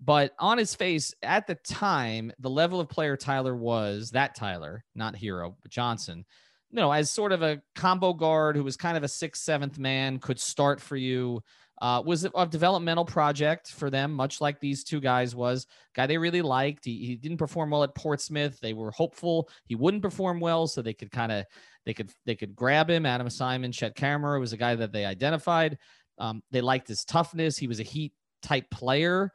But 0.00 0.32
on 0.38 0.58
its 0.58 0.74
face, 0.74 1.12
at 1.22 1.46
the 1.46 1.56
time, 1.56 2.32
the 2.38 2.50
level 2.50 2.80
of 2.80 2.88
player 2.88 3.16
Tyler 3.16 3.54
was 3.54 4.10
that 4.10 4.34
Tyler, 4.34 4.84
not 4.94 5.16
Herro, 5.16 5.56
but 5.60 5.70
Johnson, 5.70 6.24
you 6.70 6.76
know, 6.76 6.92
as 6.92 7.10
sort 7.10 7.32
of 7.32 7.42
a 7.42 7.60
combo 7.74 8.12
guard 8.12 8.54
who 8.54 8.62
was 8.62 8.76
kind 8.76 8.96
of 8.96 9.02
a 9.02 9.08
sixth, 9.08 9.42
seventh 9.42 9.78
man, 9.78 10.18
could 10.18 10.38
start 10.38 10.80
for 10.80 10.96
you, 10.96 11.42
uh, 11.80 12.02
was 12.04 12.24
a 12.24 12.46
developmental 12.46 13.04
project 13.04 13.68
for 13.68 13.90
them, 13.90 14.12
much 14.12 14.40
like 14.40 14.60
these 14.60 14.82
two 14.82 15.00
guys 15.00 15.34
was. 15.34 15.66
Guy 15.94 16.06
they 16.06 16.18
really 16.18 16.42
liked. 16.42 16.84
He, 16.84 17.06
he 17.06 17.16
didn't 17.16 17.38
perform 17.38 17.70
well 17.70 17.84
at 17.84 17.94
Portsmouth. 17.94 18.58
They 18.60 18.72
were 18.72 18.90
hopeful 18.90 19.48
he 19.66 19.74
wouldn't 19.74 20.02
perform 20.02 20.40
well, 20.40 20.66
so 20.66 20.82
they 20.82 20.94
could 20.94 21.10
kind 21.10 21.30
of 21.30 21.44
they 21.86 21.94
could 21.94 22.10
they 22.26 22.34
could 22.34 22.56
grab 22.56 22.90
him. 22.90 23.06
Adam 23.06 23.30
Simon, 23.30 23.72
Chet 23.72 23.96
Kammerer 23.96 24.40
was 24.40 24.52
a 24.52 24.56
guy 24.56 24.74
that 24.74 24.92
they 24.92 25.04
identified. 25.04 25.78
Um, 26.18 26.42
they 26.50 26.60
liked 26.60 26.88
his 26.88 27.04
toughness. 27.04 27.56
He 27.56 27.68
was 27.68 27.80
a 27.80 27.84
heat 27.84 28.12
type 28.42 28.68
player, 28.70 29.30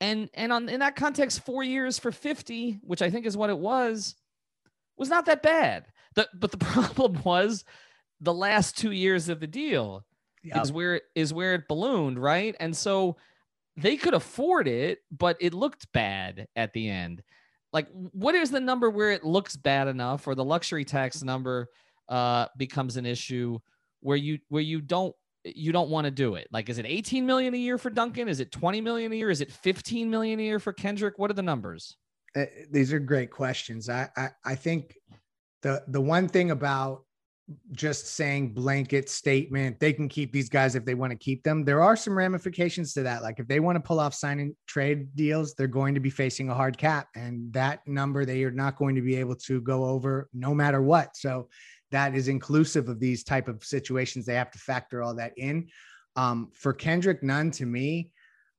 and 0.00 0.28
and 0.34 0.52
on 0.52 0.68
in 0.68 0.80
that 0.80 0.96
context, 0.96 1.44
four 1.44 1.64
years 1.64 1.98
for 1.98 2.12
fifty, 2.12 2.80
which 2.82 3.00
I 3.00 3.08
think 3.08 3.24
is 3.24 3.36
what 3.36 3.50
it 3.50 3.58
was, 3.58 4.14
was 4.98 5.08
not 5.08 5.26
that 5.26 5.42
bad. 5.42 5.86
The, 6.16 6.28
but 6.34 6.50
the 6.50 6.58
problem 6.58 7.22
was 7.24 7.64
the 8.20 8.34
last 8.34 8.76
two 8.76 8.92
years 8.92 9.30
of 9.30 9.40
the 9.40 9.46
deal 9.46 10.04
yep. 10.42 10.62
is 10.62 10.72
where 10.72 11.00
is 11.14 11.32
where 11.32 11.54
it 11.54 11.68
ballooned, 11.68 12.18
right? 12.18 12.54
And 12.60 12.76
so 12.76 13.16
they 13.76 13.96
could 13.96 14.14
afford 14.14 14.68
it, 14.68 14.98
but 15.10 15.36
it 15.40 15.54
looked 15.54 15.90
bad 15.92 16.46
at 16.56 16.72
the 16.72 16.88
end. 16.88 17.22
Like, 17.72 17.88
what 17.92 18.34
is 18.34 18.50
the 18.50 18.60
number 18.60 18.90
where 18.90 19.10
it 19.12 19.24
looks 19.24 19.56
bad 19.56 19.88
enough, 19.88 20.26
or 20.26 20.34
the 20.34 20.44
luxury 20.44 20.84
tax 20.84 21.22
number 21.22 21.68
uh, 22.08 22.46
becomes 22.56 22.96
an 22.96 23.06
issue 23.06 23.58
where 24.00 24.16
you 24.16 24.38
where 24.48 24.62
you 24.62 24.80
don't 24.80 25.14
you 25.44 25.72
don't 25.72 25.88
want 25.88 26.04
to 26.04 26.10
do 26.10 26.34
it? 26.34 26.48
Like, 26.52 26.68
is 26.68 26.78
it 26.78 26.86
18 26.86 27.24
million 27.24 27.54
a 27.54 27.58
year 27.58 27.78
for 27.78 27.88
Duncan? 27.88 28.28
Is 28.28 28.40
it 28.40 28.52
20 28.52 28.80
million 28.82 29.12
a 29.12 29.16
year? 29.16 29.30
Is 29.30 29.40
it 29.40 29.50
15 29.50 30.10
million 30.10 30.38
a 30.38 30.42
year 30.42 30.58
for 30.58 30.72
Kendrick? 30.72 31.18
What 31.18 31.30
are 31.30 31.34
the 31.34 31.42
numbers? 31.42 31.96
Uh, 32.36 32.44
these 32.70 32.92
are 32.92 32.98
great 32.98 33.30
questions. 33.30 33.88
I, 33.88 34.08
I 34.16 34.28
I 34.44 34.54
think 34.54 34.96
the 35.62 35.82
the 35.88 36.00
one 36.00 36.28
thing 36.28 36.50
about 36.50 37.04
just 37.72 38.08
saying 38.08 38.52
blanket 38.52 39.08
statement 39.08 39.78
they 39.80 39.92
can 39.92 40.08
keep 40.08 40.32
these 40.32 40.48
guys 40.48 40.74
if 40.74 40.84
they 40.84 40.94
want 40.94 41.10
to 41.10 41.16
keep 41.16 41.42
them. 41.42 41.64
There 41.64 41.82
are 41.82 41.96
some 41.96 42.16
ramifications 42.16 42.92
to 42.94 43.02
that 43.02 43.22
like 43.22 43.38
if 43.38 43.48
they 43.48 43.60
want 43.60 43.76
to 43.76 43.80
pull 43.80 44.00
off 44.00 44.14
signing 44.14 44.56
trade 44.66 45.14
deals 45.14 45.54
they're 45.54 45.66
going 45.66 45.94
to 45.94 46.00
be 46.00 46.10
facing 46.10 46.50
a 46.50 46.54
hard 46.54 46.78
cap 46.78 47.08
and 47.14 47.52
that 47.52 47.86
number 47.86 48.24
they 48.24 48.44
are 48.44 48.50
not 48.50 48.76
going 48.76 48.94
to 48.94 49.02
be 49.02 49.16
able 49.16 49.36
to 49.36 49.60
go 49.60 49.84
over 49.84 50.28
no 50.32 50.54
matter 50.54 50.82
what. 50.82 51.16
So 51.16 51.48
that 51.90 52.14
is 52.14 52.28
inclusive 52.28 52.88
of 52.88 53.00
these 53.00 53.24
type 53.24 53.48
of 53.48 53.64
situations 53.64 54.26
they 54.26 54.34
have 54.34 54.50
to 54.50 54.58
factor 54.58 55.02
all 55.02 55.14
that 55.16 55.32
in. 55.36 55.68
Um, 56.16 56.50
for 56.52 56.74
kendrick 56.74 57.22
nunn 57.22 57.50
to 57.52 57.64
me 57.64 58.10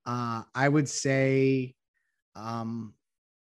uh, 0.07 0.41
i 0.55 0.67
would 0.67 0.89
say 0.89 1.75
um, 2.35 2.95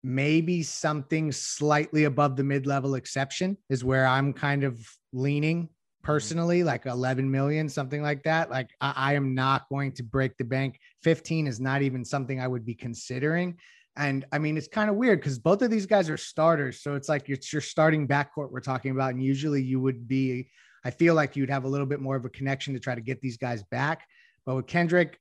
maybe 0.03 0.61
something 0.63 1.31
slightly 1.31 2.03
above 2.03 2.35
the 2.35 2.43
mid-level 2.43 2.95
exception 2.95 3.57
is 3.69 3.83
where 3.83 4.05
I'm 4.05 4.33
kind 4.33 4.63
of 4.63 4.85
leaning 5.13 5.63
mm-hmm. 5.63 6.05
personally, 6.05 6.63
like 6.63 6.85
11 6.85 7.29
million, 7.29 7.69
something 7.69 8.01
like 8.01 8.23
that. 8.23 8.51
Like 8.51 8.69
I, 8.81 8.93
I, 8.95 9.13
am 9.13 9.33
not 9.33 9.69
going 9.69 9.93
to 9.93 10.03
break 10.03 10.37
the 10.37 10.43
bank. 10.43 10.77
15 11.03 11.47
is 11.47 11.59
not 11.59 11.81
even 11.81 12.03
something 12.03 12.39
I 12.39 12.47
would 12.47 12.65
be 12.65 12.75
considering. 12.75 13.57
And 13.95 14.25
I 14.31 14.39
mean, 14.39 14.57
it's 14.57 14.67
kind 14.67 14.89
of 14.89 14.95
weird 14.95 15.19
because 15.19 15.39
both 15.39 15.61
of 15.61 15.69
these 15.69 15.85
guys 15.85 16.09
are 16.09 16.17
starters. 16.17 16.81
So 16.81 16.95
it's 16.95 17.07
like 17.07 17.29
it's 17.29 17.53
your 17.53 17.61
starting 17.61 18.07
backcourt 18.07 18.51
we're 18.51 18.59
talking 18.59 18.91
about. 18.91 19.13
And 19.13 19.23
usually 19.23 19.61
you 19.61 19.79
would 19.79 20.07
be, 20.07 20.49
I 20.83 20.89
feel 20.89 21.15
like 21.15 21.35
you'd 21.35 21.49
have 21.51 21.63
a 21.63 21.69
little 21.69 21.85
bit 21.85 22.01
more 22.01 22.15
of 22.15 22.25
a 22.25 22.29
connection 22.29 22.73
to 22.73 22.79
try 22.79 22.95
to 22.95 23.01
get 23.01 23.21
these 23.21 23.37
guys 23.37 23.63
back. 23.71 24.05
But 24.45 24.55
with 24.55 24.67
Kendrick, 24.67 25.19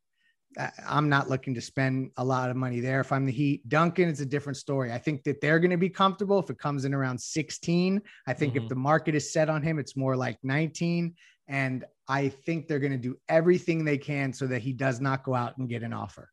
I'm 0.87 1.09
not 1.09 1.30
looking 1.30 1.54
to 1.54 1.61
spend 1.61 2.11
a 2.16 2.25
lot 2.25 2.50
of 2.50 2.56
money 2.56 2.80
there. 2.80 3.00
If 3.00 3.12
I'm 3.12 3.25
the 3.25 3.32
Heat, 3.32 3.68
Duncan, 3.68 4.09
it's 4.09 4.21
a 4.21 4.26
different 4.26 4.56
story. 4.56 4.92
I 4.92 4.99
think 4.99 5.25
that 5.25 5.40
they're 5.40 5.59
going 5.59 5.71
to 5.71 5.76
be 5.76 5.88
comfortable 5.88 6.38
if 6.38 6.50
it 6.50 6.59
comes 6.59 6.85
in 6.85 6.94
around 6.94 7.21
16. 7.21 8.00
I 8.26 8.32
think 8.32 8.54
mm-hmm. 8.54 8.64
if 8.64 8.68
the 8.68 8.75
market 8.75 9.14
is 9.14 9.32
set 9.32 9.49
on 9.49 9.62
him, 9.62 9.78
it's 9.78 9.97
more 9.97 10.16
like 10.16 10.38
19. 10.42 11.14
And 11.49 11.85
I 12.09 12.28
think 12.28 12.68
they're 12.68 12.78
going 12.78 12.92
to 12.92 12.99
do 12.99 13.16
everything 13.28 13.85
they 13.85 13.99
can 13.99 14.32
so 14.32 14.47
that 14.47 14.61
he 14.62 14.73
does 14.73 15.00
not 15.00 15.25
go 15.25 15.35
out 15.35 15.56
and 15.59 15.68
get 15.68 15.82
an 15.82 15.92
offer. 15.92 16.30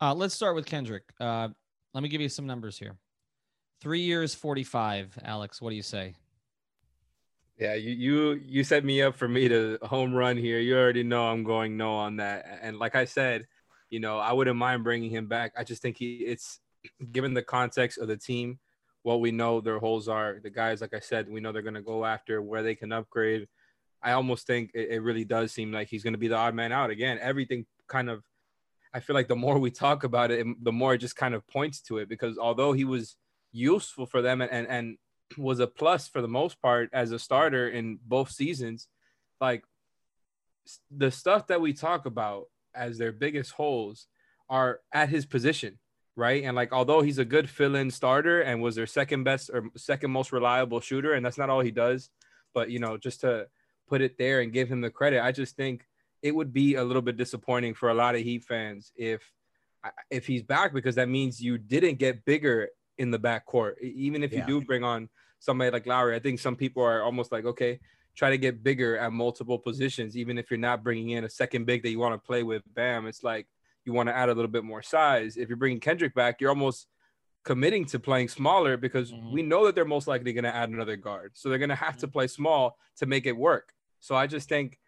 Uh, 0.00 0.14
let's 0.14 0.34
start 0.34 0.54
with 0.54 0.66
Kendrick. 0.66 1.04
Uh, 1.20 1.48
let 1.94 2.02
me 2.02 2.08
give 2.08 2.20
you 2.20 2.28
some 2.28 2.46
numbers 2.46 2.78
here. 2.78 2.96
Three 3.80 4.00
years, 4.00 4.34
45. 4.34 5.18
Alex, 5.24 5.60
what 5.60 5.70
do 5.70 5.76
you 5.76 5.82
say? 5.82 6.14
Yeah, 7.58 7.74
you 7.74 7.92
you 7.92 8.40
you 8.44 8.64
set 8.64 8.84
me 8.84 9.00
up 9.00 9.16
for 9.16 9.28
me 9.28 9.48
to 9.48 9.78
home 9.82 10.14
run 10.14 10.36
here. 10.36 10.58
You 10.58 10.76
already 10.76 11.02
know 11.02 11.26
I'm 11.26 11.42
going 11.42 11.76
no 11.76 11.94
on 11.94 12.16
that. 12.16 12.58
And 12.60 12.78
like 12.78 12.94
I 12.94 13.06
said, 13.06 13.46
you 13.88 13.98
know, 13.98 14.18
I 14.18 14.32
wouldn't 14.32 14.56
mind 14.56 14.84
bringing 14.84 15.10
him 15.10 15.26
back. 15.26 15.52
I 15.56 15.64
just 15.64 15.80
think 15.80 15.96
he 15.96 16.16
it's 16.16 16.60
given 17.12 17.32
the 17.32 17.42
context 17.42 17.98
of 17.98 18.08
the 18.08 18.16
team, 18.16 18.58
what 19.02 19.20
we 19.20 19.30
know 19.30 19.60
their 19.60 19.78
holes 19.78 20.06
are. 20.06 20.38
The 20.42 20.50
guys, 20.50 20.82
like 20.82 20.94
I 20.94 21.00
said, 21.00 21.30
we 21.30 21.40
know 21.40 21.50
they're 21.50 21.62
going 21.62 21.74
to 21.74 21.82
go 21.82 22.04
after 22.04 22.42
where 22.42 22.62
they 22.62 22.74
can 22.74 22.92
upgrade. 22.92 23.48
I 24.02 24.12
almost 24.12 24.46
think 24.46 24.72
it, 24.74 24.90
it 24.90 25.02
really 25.02 25.24
does 25.24 25.52
seem 25.52 25.72
like 25.72 25.88
he's 25.88 26.02
going 26.02 26.12
to 26.12 26.18
be 26.18 26.28
the 26.28 26.36
odd 26.36 26.54
man 26.54 26.72
out 26.72 26.90
again. 26.90 27.18
Everything 27.22 27.64
kind 27.88 28.10
of 28.10 28.22
I 28.92 29.00
feel 29.00 29.14
like 29.14 29.28
the 29.28 29.36
more 29.36 29.58
we 29.58 29.70
talk 29.70 30.04
about 30.04 30.30
it, 30.30 30.46
the 30.62 30.72
more 30.72 30.94
it 30.94 30.98
just 30.98 31.16
kind 31.16 31.34
of 31.34 31.46
points 31.46 31.80
to 31.82 31.98
it 31.98 32.08
because 32.08 32.38
although 32.38 32.72
he 32.72 32.84
was 32.84 33.16
useful 33.52 34.06
for 34.06 34.22
them 34.22 34.40
and, 34.40 34.50
and, 34.50 34.66
and 34.68 34.98
was 35.36 35.60
a 35.60 35.66
plus 35.66 36.08
for 36.08 36.22
the 36.22 36.28
most 36.28 36.60
part 36.60 36.88
as 36.92 37.12
a 37.12 37.18
starter 37.18 37.68
in 37.68 37.98
both 38.04 38.30
seasons, 38.30 38.88
like 39.40 39.64
the 40.90 41.10
stuff 41.10 41.46
that 41.48 41.60
we 41.60 41.72
talk 41.72 42.06
about 42.06 42.46
as 42.74 42.98
their 42.98 43.12
biggest 43.12 43.52
holes 43.52 44.06
are 44.48 44.80
at 44.92 45.08
his 45.08 45.26
position, 45.26 45.78
right? 46.14 46.44
And 46.44 46.56
like, 46.56 46.72
although 46.72 47.02
he's 47.02 47.18
a 47.18 47.24
good 47.24 47.48
fill-in 47.48 47.90
starter 47.90 48.40
and 48.40 48.62
was 48.62 48.76
their 48.76 48.86
second 48.86 49.24
best 49.24 49.50
or 49.52 49.68
second 49.76 50.10
most 50.10 50.32
reliable 50.32 50.80
shooter, 50.80 51.14
and 51.14 51.24
that's 51.24 51.38
not 51.38 51.50
all 51.50 51.60
he 51.60 51.70
does, 51.70 52.10
but 52.54 52.70
you 52.70 52.78
know, 52.78 52.96
just 52.96 53.20
to 53.22 53.48
put 53.88 54.00
it 54.00 54.18
there 54.18 54.40
and 54.40 54.52
give 54.52 54.68
him 54.68 54.80
the 54.80 54.90
credit, 54.90 55.22
I 55.22 55.32
just 55.32 55.56
think 55.56 55.86
it 56.22 56.34
would 56.34 56.52
be 56.52 56.74
a 56.74 56.84
little 56.84 57.02
bit 57.02 57.16
disappointing 57.16 57.74
for 57.74 57.90
a 57.90 57.94
lot 57.94 58.14
of 58.14 58.22
Heat 58.22 58.44
fans 58.44 58.92
if 58.96 59.32
if 60.10 60.26
he's 60.26 60.42
back 60.42 60.72
because 60.74 60.96
that 60.96 61.08
means 61.08 61.40
you 61.40 61.58
didn't 61.58 61.98
get 61.98 62.24
bigger 62.24 62.70
in 62.98 63.10
the 63.10 63.18
backcourt. 63.18 63.80
Even 63.80 64.22
if 64.22 64.32
you 64.32 64.38
yeah. 64.38 64.46
do 64.46 64.60
bring 64.60 64.84
on 64.84 65.08
somebody 65.38 65.70
like 65.70 65.86
Lowry, 65.86 66.16
I 66.16 66.18
think 66.18 66.40
some 66.40 66.56
people 66.56 66.82
are 66.82 67.02
almost 67.02 67.32
like, 67.32 67.44
okay, 67.44 67.80
try 68.14 68.30
to 68.30 68.38
get 68.38 68.62
bigger 68.62 68.96
at 68.96 69.12
multiple 69.12 69.58
positions, 69.58 70.16
even 70.16 70.38
if 70.38 70.50
you're 70.50 70.58
not 70.58 70.82
bringing 70.82 71.10
in 71.10 71.24
a 71.24 71.28
second 71.28 71.66
big 71.66 71.82
that 71.82 71.90
you 71.90 71.98
want 71.98 72.14
to 72.14 72.26
play 72.26 72.42
with. 72.42 72.62
Bam, 72.74 73.06
it's 73.06 73.22
like 73.22 73.46
you 73.84 73.92
want 73.92 74.08
to 74.08 74.16
add 74.16 74.28
a 74.28 74.34
little 74.34 74.50
bit 74.50 74.64
more 74.64 74.82
size. 74.82 75.36
If 75.36 75.48
you're 75.48 75.56
bringing 75.56 75.80
Kendrick 75.80 76.14
back, 76.14 76.40
you're 76.40 76.50
almost 76.50 76.88
committing 77.44 77.84
to 77.84 78.00
playing 78.00 78.28
smaller 78.28 78.76
because 78.76 79.12
mm-hmm. 79.12 79.32
we 79.32 79.42
know 79.42 79.66
that 79.66 79.74
they're 79.74 79.84
most 79.84 80.08
likely 80.08 80.32
going 80.32 80.44
to 80.44 80.54
add 80.54 80.68
another 80.68 80.96
guard. 80.96 81.32
So 81.34 81.48
they're 81.48 81.58
going 81.58 81.68
to 81.68 81.76
have 81.76 81.92
mm-hmm. 81.92 82.00
to 82.00 82.08
play 82.08 82.26
small 82.26 82.76
to 82.96 83.06
make 83.06 83.26
it 83.26 83.36
work. 83.36 83.72
So 84.00 84.14
I 84.16 84.26
just 84.26 84.48
think, 84.48 84.78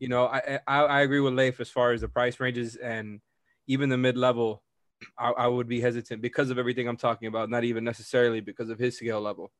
you 0.00 0.08
know, 0.08 0.26
I, 0.26 0.58
I, 0.66 0.78
I 0.80 1.00
agree 1.02 1.20
with 1.20 1.34
Leif 1.34 1.60
as 1.60 1.70
far 1.70 1.92
as 1.92 2.00
the 2.00 2.08
price 2.08 2.40
ranges 2.40 2.74
and 2.74 3.20
even 3.68 3.88
the 3.88 3.96
mid 3.96 4.16
level. 4.16 4.62
I, 5.18 5.30
I 5.30 5.46
would 5.46 5.68
be 5.68 5.80
hesitant 5.80 6.22
because 6.22 6.50
of 6.50 6.58
everything 6.58 6.88
I'm 6.88 6.96
talking 6.96 7.28
about, 7.28 7.50
not 7.50 7.64
even 7.64 7.84
necessarily 7.84 8.40
because 8.40 8.70
of 8.70 8.78
his 8.78 8.96
skill 8.96 9.20
level. 9.20 9.50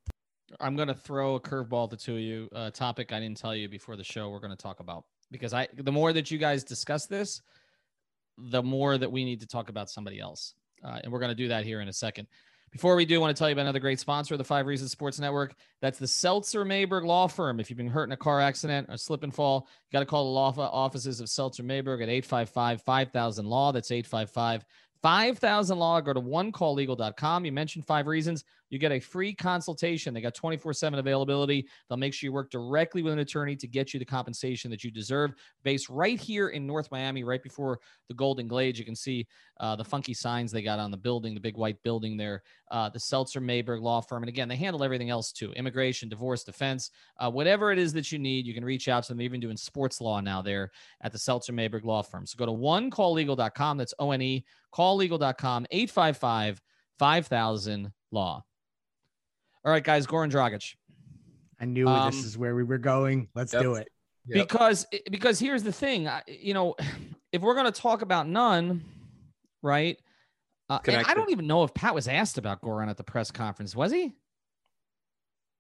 I'm 0.61 0.77
going 0.77 0.89
to 0.89 0.95
throw 0.95 1.37
a 1.37 1.41
curveball 1.41 1.91
to 1.91 1.97
two 1.97 2.15
of 2.15 2.21
you. 2.21 2.49
A 2.53 2.71
topic 2.71 3.13
I 3.13 3.21
didn't 3.21 3.39
tell 3.39 3.55
you 3.55 3.69
before 3.69 3.97
the 3.97 4.05
show. 4.05 4.29
We're 4.29 4.41
going 4.41 4.57
to 4.57 4.63
talk 4.63 4.81
about 4.81 5.05
because 5.31 5.55
I 5.55 5.69
the 5.75 5.93
more 5.93 6.13
that 6.13 6.31
you 6.31 6.39
guys 6.39 6.65
discuss 6.65 7.07
this, 7.07 7.41
the 8.39 8.63
more 8.63 8.99
that 8.99 9.11
we 9.11 9.25
need 9.25 9.41
to 9.41 9.47
talk 9.47 9.69
about 9.69 9.91
somebody 9.91 10.21
else, 10.21 10.55
uh, 10.85 10.99
and 11.03 11.13
we're 11.13 11.21
going 11.21 11.31
to 11.31 11.35
do 11.35 11.49
that 11.49 11.65
here 11.65 11.81
in 11.81 11.89
a 11.89 11.93
second. 11.93 12.29
Before 12.71 12.97
we 12.97 13.05
do, 13.05 13.17
I 13.17 13.19
want 13.19 13.37
to 13.37 13.39
tell 13.39 13.51
you 13.51 13.53
about 13.53 13.63
another 13.63 13.81
great 13.81 14.01
sponsor 14.01 14.33
of 14.33 14.39
the 14.39 14.45
Five 14.45 14.67
Reasons 14.67 14.91
Sports 14.91 15.19
Network. 15.19 15.55
That's 15.83 15.99
the 15.99 16.09
Seltzer 16.09 16.65
Mayberg 16.65 17.05
Law 17.05 17.27
Firm. 17.27 17.61
If 17.61 17.69
you've 17.69 17.77
been 17.77 17.87
hurt 17.87 18.05
in 18.05 18.13
a 18.13 18.17
car 18.17 18.41
accident 18.41 18.87
or 18.89 18.97
slip 18.97 19.25
and 19.25 19.35
fall, 19.35 19.69
you 19.69 19.97
got 19.97 20.01
to 20.01 20.07
call 20.07 20.25
the 20.25 20.31
law 20.31 20.55
offices 20.73 21.21
of 21.21 21.29
Seltzer 21.29 21.63
Mayberg 21.63 22.03
at 22.03 22.09
855 22.09 22.81
5000 22.81 23.45
Law. 23.45 23.73
That's 23.73 23.91
855 23.91 24.65
5000 25.03 25.79
Law. 25.79 26.01
Go 26.01 26.13
to 26.13 26.21
onecalllegal.com. 26.21 27.45
You 27.45 27.53
mentioned 27.53 27.87
five 27.87 28.07
reasons 28.07 28.45
you 28.73 28.79
get 28.79 28.91
a 28.91 28.99
free 28.99 29.35
consultation. 29.35 30.15
They 30.15 30.23
got 30.23 30.35
24 30.35 30.73
7 30.73 30.99
availability. 30.99 31.69
They'll 31.89 31.99
make 31.99 32.15
sure 32.15 32.27
you 32.27 32.33
work 32.33 32.51
directly 32.51 33.03
with 33.03 33.13
an 33.13 33.19
attorney 33.19 33.55
to 33.55 33.69
get 33.69 33.93
you 33.93 33.99
the 33.99 34.07
compensation 34.07 34.71
that 34.71 34.83
you 34.83 34.91
deserve. 34.91 35.35
Based 35.63 35.91
right 35.91 36.19
here 36.19 36.49
in 36.49 36.67
North 36.67 36.91
Miami, 36.91 37.23
right 37.23 37.43
before 37.43 37.81
the 38.09 38.15
Golden 38.15 38.49
Glades, 38.49 38.79
you 38.79 38.87
can 38.87 38.97
see 38.97 39.27
uh, 39.61 39.77
the 39.77 39.85
funky 39.85 40.15
signs 40.15 40.51
they 40.51 40.63
got 40.63 40.79
on 40.79 40.91
the 40.91 40.97
building, 40.97 41.35
the 41.35 41.41
big 41.41 41.59
white 41.59 41.83
building 41.83 42.17
there, 42.17 42.43
uh, 42.71 42.89
the 42.89 42.99
Seltzer 42.99 43.43
Mayberg 43.43 43.83
Law 43.83 44.01
Firm. 44.01 44.23
And 44.23 44.31
again, 44.31 44.49
they 44.49 44.57
handle 44.57 44.83
everything 44.83 45.11
else 45.11 45.33
too 45.33 45.53
immigration, 45.53 46.09
divorce, 46.09 46.43
defense, 46.43 46.91
uh, 47.21 47.31
whatever 47.31 47.73
it 47.73 47.79
is 47.79 47.93
that 47.93 48.11
you 48.11 48.19
need, 48.19 48.47
you 48.47 48.55
can 48.55 48.65
reach 48.65 48.89
out 48.89 49.03
to 49.03 49.09
them. 49.11 49.19
They're 49.19 49.27
even 49.27 49.41
doing 49.41 49.59
sports 49.59 50.01
law 50.01 50.21
now 50.21 50.41
there 50.41 50.71
at 51.03 51.13
the 51.13 51.19
Seltzer 51.19 51.53
Mayberg 51.53 51.85
Law 51.85 52.01
Firm. 52.01 52.25
So 52.25 52.39
go 52.39 52.47
to 52.47 52.53
onecalllegal.com. 52.53 53.77
That's 53.77 53.93
O 53.99 54.13
N 54.13 54.23
E, 54.23 54.47
calllegal.com, 54.75 55.67
855 55.71 56.63
5000 56.99 57.93
Law. 58.13 58.45
All 59.65 59.73
right, 59.73 59.85
guys, 59.85 60.07
Goran 60.07 60.31
Dragic. 60.31 60.75
I 61.61 61.65
knew 61.65 61.87
um, 61.87 62.11
this 62.11 62.25
is 62.25 62.37
where 62.37 62.55
we 62.55 62.65
were 62.65 62.79
going. 62.79 63.29
Let's 63.35 63.53
yep. 63.53 63.63
do 63.63 63.75
it. 63.75 63.89
Yep. 64.27 64.49
Because 64.49 64.87
because 65.11 65.39
here's 65.39 65.63
the 65.63 65.73
thing, 65.73 66.09
you 66.27 66.55
know, 66.55 66.75
if 67.33 67.43
we're 67.43 67.55
going 67.55 67.71
to 67.71 67.81
talk 67.81 68.03
about 68.03 68.29
Nunn, 68.29 68.85
right? 69.63 69.99
Uh, 70.69 70.79
I 70.87 71.15
don't 71.15 71.31
even 71.31 71.47
know 71.47 71.65
if 71.65 71.75
Pat 71.75 71.95
was 71.95 72.09
asked 72.09 72.39
about 72.39 72.63
Goran 72.63 72.89
at 72.89 72.97
the 72.97 73.05
press 73.05 73.31
conference. 73.31 73.77
Was 73.77 73.93
he? 73.93 74.13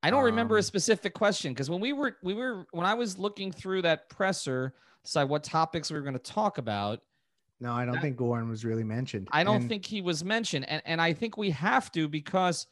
I 0.03 0.11
don't 0.11 0.21
um, 0.21 0.27
remember 0.27 0.57
a 0.57 0.59
um, 0.59 0.62
specific 0.62 1.15
question 1.15 1.53
because 1.53 1.71
when 1.71 1.81
we 1.81 1.93
were 1.93 2.17
we 2.23 2.35
were 2.35 2.67
when 2.73 2.87
I 2.87 2.95
was 2.95 3.19
looking 3.19 3.53
through 3.53 3.83
that 3.83 4.09
presser, 4.09 4.75
decide 5.05 5.25
what 5.25 5.45
topics 5.45 5.91
we 5.91 5.97
were 5.97 6.03
going 6.03 6.15
to 6.15 6.19
talk 6.19 6.59
about. 6.59 7.01
No, 7.61 7.73
I 7.73 7.85
don't 7.85 7.95
that, 7.95 8.03
think 8.03 8.17
Goran 8.17 8.49
was 8.49 8.65
really 8.65 8.85
mentioned. 8.85 9.29
I 9.31 9.45
don't 9.45 9.57
and, 9.57 9.69
think 9.69 9.85
he 9.87 10.01
was 10.01 10.25
mentioned, 10.25 10.69
and 10.69 10.83
and 10.85 11.01
I 11.01 11.12
think 11.12 11.37
we 11.37 11.51
have 11.51 11.93
to 11.93 12.09
because 12.09 12.67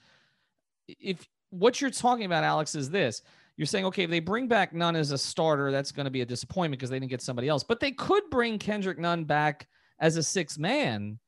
if 1.00 1.26
what 1.50 1.80
you're 1.80 1.90
talking 1.90 2.24
about, 2.24 2.44
Alex, 2.44 2.74
is 2.74 2.90
this. 2.90 3.22
You're 3.56 3.66
saying, 3.66 3.84
okay, 3.86 4.04
if 4.04 4.10
they 4.10 4.20
bring 4.20 4.48
back 4.48 4.72
Nunn 4.72 4.96
as 4.96 5.10
a 5.10 5.18
starter, 5.18 5.70
that's 5.70 5.92
going 5.92 6.04
to 6.04 6.10
be 6.10 6.22
a 6.22 6.26
disappointment 6.26 6.78
because 6.78 6.90
they 6.90 6.98
didn't 6.98 7.10
get 7.10 7.20
somebody 7.20 7.48
else. 7.48 7.62
But 7.62 7.80
they 7.80 7.92
could 7.92 8.22
bring 8.30 8.58
Kendrick 8.58 8.98
Nunn 8.98 9.24
back 9.24 9.68
as 9.98 10.16
a 10.16 10.22
sixth 10.22 10.58
man, 10.58 11.18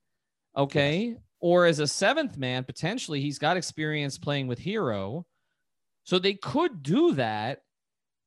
okay, 0.57 1.01
yes. 1.09 1.19
or 1.41 1.67
as 1.67 1.79
a 1.79 1.87
seventh 1.87 2.39
man 2.39 2.65
potentially. 2.65 3.21
He's 3.21 3.39
got 3.39 3.57
experience 3.57 4.17
playing 4.17 4.47
with 4.47 4.61
Herro, 4.61 5.25
so 6.05 6.19
they 6.19 6.35
could 6.35 6.83
do 6.83 7.15
that 7.15 7.63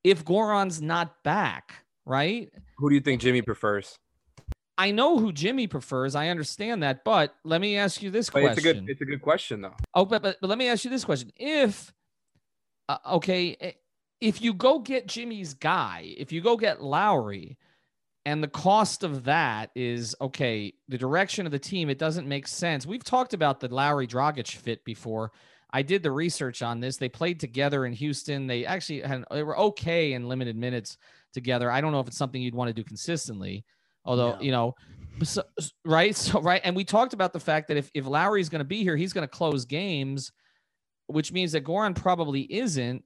if 0.03 0.23
Goran's 0.23 0.81
not 0.81 1.23
back, 1.23 1.73
right? 2.05 2.51
Who 2.77 2.89
do 2.89 2.95
you 2.95 3.01
think 3.01 3.21
Jimmy 3.21 3.41
prefers? 3.41 3.97
I 4.77 4.91
know 4.91 5.17
who 5.17 5.31
Jimmy 5.31 5.67
prefers. 5.67 6.15
I 6.15 6.27
understand 6.27 6.83
that, 6.83 7.03
but 7.03 7.35
let 7.43 7.61
me 7.61 7.77
ask 7.77 8.01
you 8.01 8.11
this 8.11 8.29
but 8.29 8.41
question. 8.41 8.57
It's 8.57 8.59
a 8.59 8.73
good, 8.73 8.89
it's 8.89 9.01
a 9.01 9.05
good 9.05 9.21
question, 9.21 9.61
though. 9.61 9.75
Oh, 9.93 10.05
but, 10.05 10.21
but 10.21 10.37
but 10.41 10.49
let 10.49 10.57
me 10.57 10.67
ask 10.67 10.83
you 10.83 10.89
this 10.89 11.05
question: 11.05 11.31
If 11.37 11.93
uh, 12.89 12.97
okay, 13.13 13.55
eh, 13.59 13.71
if 14.21 14.41
you 14.41 14.53
go 14.53 14.79
get 14.79 15.07
Jimmy's 15.07 15.53
guy, 15.53 16.13
if 16.17 16.31
you 16.31 16.41
go 16.41 16.57
get 16.57 16.81
Lowry, 16.81 17.57
and 18.25 18.43
the 18.43 18.47
cost 18.47 19.03
of 19.03 19.23
that 19.25 19.71
is 19.75 20.15
okay, 20.19 20.73
the 20.87 20.97
direction 20.97 21.45
of 21.45 21.51
the 21.51 21.59
team, 21.59 21.89
it 21.89 21.99
doesn't 21.99 22.27
make 22.27 22.47
sense. 22.47 22.85
We've 22.85 23.03
talked 23.03 23.33
about 23.33 23.59
the 23.59 23.73
Lowry 23.73 24.07
Dragic 24.07 24.51
fit 24.51 24.83
before. 24.83 25.31
I 25.71 25.81
did 25.81 26.03
the 26.03 26.11
research 26.11 26.61
on 26.61 26.79
this. 26.79 26.97
They 26.97 27.09
played 27.09 27.39
together 27.39 27.85
in 27.85 27.93
Houston. 27.93 28.47
They 28.47 28.65
actually 28.65 29.01
had 29.01 29.25
they 29.29 29.43
were 29.43 29.57
okay 29.57 30.13
in 30.13 30.27
limited 30.27 30.55
minutes 30.55 30.97
together. 31.33 31.71
I 31.71 31.81
don't 31.81 31.91
know 31.91 31.99
if 31.99 32.07
it's 32.07 32.17
something 32.17 32.41
you'd 32.41 32.55
want 32.55 32.69
to 32.69 32.73
do 32.73 32.83
consistently. 32.83 33.65
Although, 34.05 34.29
yeah. 34.29 34.41
you 34.41 34.51
know, 34.51 34.75
so, 35.23 35.43
right. 35.85 36.15
So, 36.15 36.41
right. 36.41 36.61
And 36.63 36.75
we 36.75 36.83
talked 36.83 37.13
about 37.13 37.33
the 37.33 37.39
fact 37.39 37.67
that 37.69 37.77
if, 37.77 37.89
if 37.93 38.05
Lowry's 38.05 38.49
going 38.49 38.59
to 38.59 38.65
be 38.65 38.83
here, 38.83 38.95
he's 38.95 39.13
going 39.13 39.27
to 39.27 39.27
close 39.27 39.65
games, 39.65 40.31
which 41.07 41.31
means 41.31 41.51
that 41.53 41.63
Goran 41.63 41.95
probably 41.95 42.41
isn't. 42.41 43.03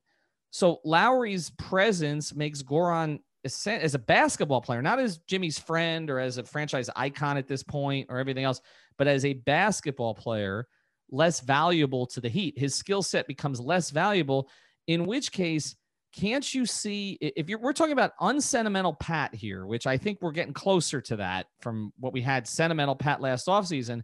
So 0.51 0.79
Lowry's 0.83 1.51
presence 1.51 2.33
makes 2.33 2.63
Goran 2.63 3.19
as 3.43 3.95
a 3.95 3.99
basketball 3.99 4.61
player, 4.61 4.81
not 4.81 4.99
as 4.99 5.19
Jimmy's 5.19 5.59
friend 5.59 6.09
or 6.09 6.19
as 6.19 6.37
a 6.37 6.43
franchise 6.43 6.89
icon 6.95 7.37
at 7.37 7.47
this 7.47 7.63
point 7.63 8.07
or 8.09 8.17
everything 8.17 8.43
else, 8.43 8.59
but 8.97 9.07
as 9.07 9.23
a 9.23 9.33
basketball 9.33 10.13
player, 10.13 10.67
less 11.11 11.39
valuable 11.39 12.05
to 12.07 12.21
the 12.21 12.29
Heat. 12.29 12.57
His 12.57 12.75
skill 12.75 13.01
set 13.01 13.27
becomes 13.27 13.59
less 13.59 13.91
valuable, 13.91 14.49
in 14.87 15.05
which 15.05 15.31
case 15.31 15.75
can't 16.13 16.53
you 16.53 16.65
see 16.65 17.17
if 17.21 17.49
you're 17.49 17.59
we're 17.59 17.73
talking 17.73 17.93
about 17.93 18.13
unsentimental 18.19 18.93
Pat 18.93 19.33
here, 19.33 19.65
which 19.65 19.85
I 19.85 19.97
think 19.97 20.19
we're 20.21 20.31
getting 20.31 20.53
closer 20.53 21.01
to 21.01 21.17
that 21.17 21.47
from 21.61 21.93
what 21.99 22.13
we 22.13 22.21
had 22.21 22.47
sentimental 22.47 22.95
Pat 22.95 23.21
last 23.21 23.47
offseason. 23.47 24.01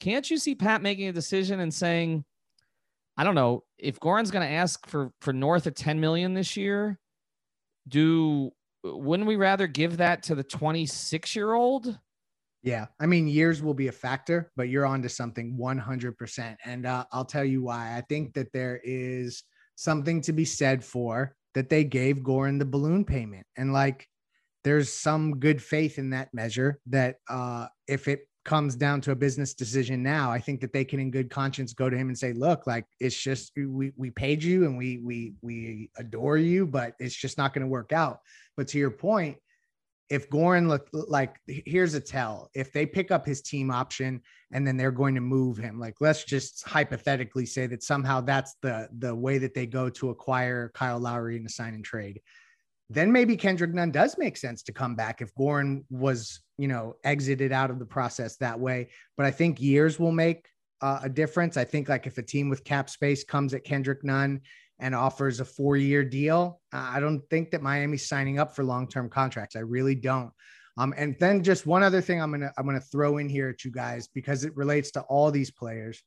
Can't 0.00 0.28
you 0.30 0.38
see 0.38 0.54
Pat 0.54 0.82
making 0.82 1.08
a 1.08 1.12
decision 1.12 1.60
and 1.60 1.72
saying, 1.72 2.24
I 3.16 3.24
don't 3.24 3.34
know, 3.34 3.64
if 3.76 4.00
Goran's 4.00 4.30
going 4.30 4.46
to 4.46 4.54
ask 4.54 4.86
for 4.86 5.12
for 5.20 5.32
north 5.32 5.66
of 5.66 5.74
10 5.74 6.00
million 6.00 6.32
this 6.32 6.56
year, 6.56 6.98
do 7.86 8.50
wouldn't 8.82 9.28
we 9.28 9.36
rather 9.36 9.66
give 9.66 9.98
that 9.98 10.22
to 10.24 10.34
the 10.34 10.42
26 10.42 11.36
year 11.36 11.52
old? 11.52 11.98
Yeah, 12.62 12.86
I 13.00 13.06
mean, 13.06 13.26
years 13.26 13.60
will 13.60 13.74
be 13.74 13.88
a 13.88 13.92
factor, 13.92 14.50
but 14.56 14.68
you're 14.68 14.86
onto 14.86 15.08
something 15.08 15.56
100%. 15.60 16.56
And 16.64 16.86
uh, 16.86 17.04
I'll 17.10 17.24
tell 17.24 17.44
you 17.44 17.62
why. 17.62 17.96
I 17.96 18.02
think 18.02 18.34
that 18.34 18.52
there 18.52 18.80
is 18.84 19.42
something 19.74 20.20
to 20.22 20.32
be 20.32 20.44
said 20.44 20.84
for 20.84 21.34
that 21.54 21.68
they 21.68 21.84
gave 21.84 22.18
Goran 22.18 22.58
the 22.58 22.64
balloon 22.64 23.04
payment. 23.04 23.46
And 23.56 23.72
like 23.72 24.06
there's 24.64 24.92
some 24.92 25.38
good 25.38 25.62
faith 25.62 25.98
in 25.98 26.10
that 26.10 26.32
measure 26.32 26.78
that 26.86 27.16
uh, 27.28 27.66
if 27.88 28.08
it 28.08 28.26
comes 28.44 28.74
down 28.74 29.00
to 29.00 29.12
a 29.12 29.16
business 29.16 29.54
decision 29.54 30.02
now, 30.02 30.30
I 30.30 30.38
think 30.38 30.60
that 30.60 30.72
they 30.72 30.84
can 30.84 30.98
in 30.98 31.10
good 31.10 31.30
conscience 31.30 31.72
go 31.72 31.88
to 31.88 31.96
him 31.96 32.08
and 32.08 32.18
say, 32.18 32.32
look, 32.32 32.66
like 32.66 32.84
it's 33.00 33.16
just 33.16 33.52
we 33.56 33.92
we 33.96 34.10
paid 34.10 34.42
you 34.42 34.64
and 34.64 34.76
we 34.76 34.98
we 34.98 35.34
we 35.42 35.90
adore 35.96 36.38
you, 36.38 36.66
but 36.66 36.94
it's 36.98 37.14
just 37.14 37.38
not 37.38 37.54
going 37.54 37.62
to 37.62 37.70
work 37.70 37.92
out. 37.92 38.18
But 38.56 38.68
to 38.68 38.78
your 38.78 38.90
point, 38.90 39.36
if 40.12 40.28
Goran 40.28 40.68
look 40.68 40.90
like 40.92 41.36
here's 41.46 41.94
a 41.94 42.00
tell 42.00 42.50
if 42.54 42.70
they 42.70 42.84
pick 42.84 43.10
up 43.10 43.24
his 43.24 43.40
team 43.40 43.70
option 43.70 44.20
and 44.52 44.66
then 44.66 44.76
they're 44.76 44.90
going 44.90 45.14
to 45.14 45.22
move 45.22 45.56
him 45.56 45.80
like 45.80 45.94
let's 46.02 46.22
just 46.24 46.68
hypothetically 46.68 47.46
say 47.46 47.66
that 47.66 47.82
somehow 47.82 48.20
that's 48.20 48.54
the 48.60 48.90
the 48.98 49.14
way 49.14 49.38
that 49.38 49.54
they 49.54 49.64
go 49.64 49.88
to 49.88 50.10
acquire 50.10 50.70
Kyle 50.74 51.00
Lowry 51.00 51.38
in 51.38 51.46
a 51.46 51.48
sign 51.48 51.72
and 51.72 51.84
trade 51.84 52.20
then 52.90 53.10
maybe 53.10 53.38
Kendrick 53.38 53.72
Nunn 53.72 53.90
does 53.90 54.18
make 54.18 54.36
sense 54.36 54.62
to 54.64 54.72
come 54.72 54.94
back 54.94 55.22
if 55.22 55.34
Goran 55.34 55.84
was, 55.88 56.40
you 56.58 56.68
know, 56.68 56.96
exited 57.04 57.50
out 57.50 57.70
of 57.70 57.78
the 57.78 57.86
process 57.86 58.36
that 58.36 58.60
way. 58.60 58.88
But 59.16 59.24
I 59.24 59.30
think 59.30 59.62
years 59.62 59.98
will 59.98 60.12
make 60.12 60.46
uh, 60.82 61.00
a 61.02 61.08
difference. 61.08 61.56
I 61.56 61.64
think 61.64 61.88
like 61.88 62.06
if 62.06 62.18
a 62.18 62.22
team 62.22 62.50
with 62.50 62.64
cap 62.64 62.90
space 62.90 63.24
comes 63.24 63.54
at 63.54 63.64
Kendrick 63.64 64.04
Nunn 64.04 64.42
and 64.82 64.94
offers 64.94 65.40
a 65.40 65.44
four 65.44 65.78
year 65.78 66.04
deal, 66.04 66.60
I 66.72 67.00
don't 67.00 67.22
think 67.30 67.52
that 67.52 67.62
Miami's 67.62 68.06
signing 68.06 68.38
up 68.38 68.54
for 68.54 68.64
long 68.64 68.86
term 68.86 69.08
contracts. 69.08 69.56
I 69.56 69.60
really 69.60 69.94
don't. 69.94 70.32
Um, 70.76 70.92
and 70.96 71.16
then 71.18 71.42
just 71.42 71.66
one 71.66 71.82
other 71.82 72.00
thing 72.00 72.20
I'm 72.20 72.30
gonna 72.30 72.52
I'm 72.58 72.66
gonna 72.66 72.80
throw 72.80 73.18
in 73.18 73.28
here 73.28 73.48
at 73.48 73.64
you 73.64 73.70
guys 73.70 74.08
because 74.08 74.44
it 74.44 74.56
relates 74.56 74.90
to 74.92 75.00
all 75.02 75.30
these 75.30 75.50
players 75.50 76.02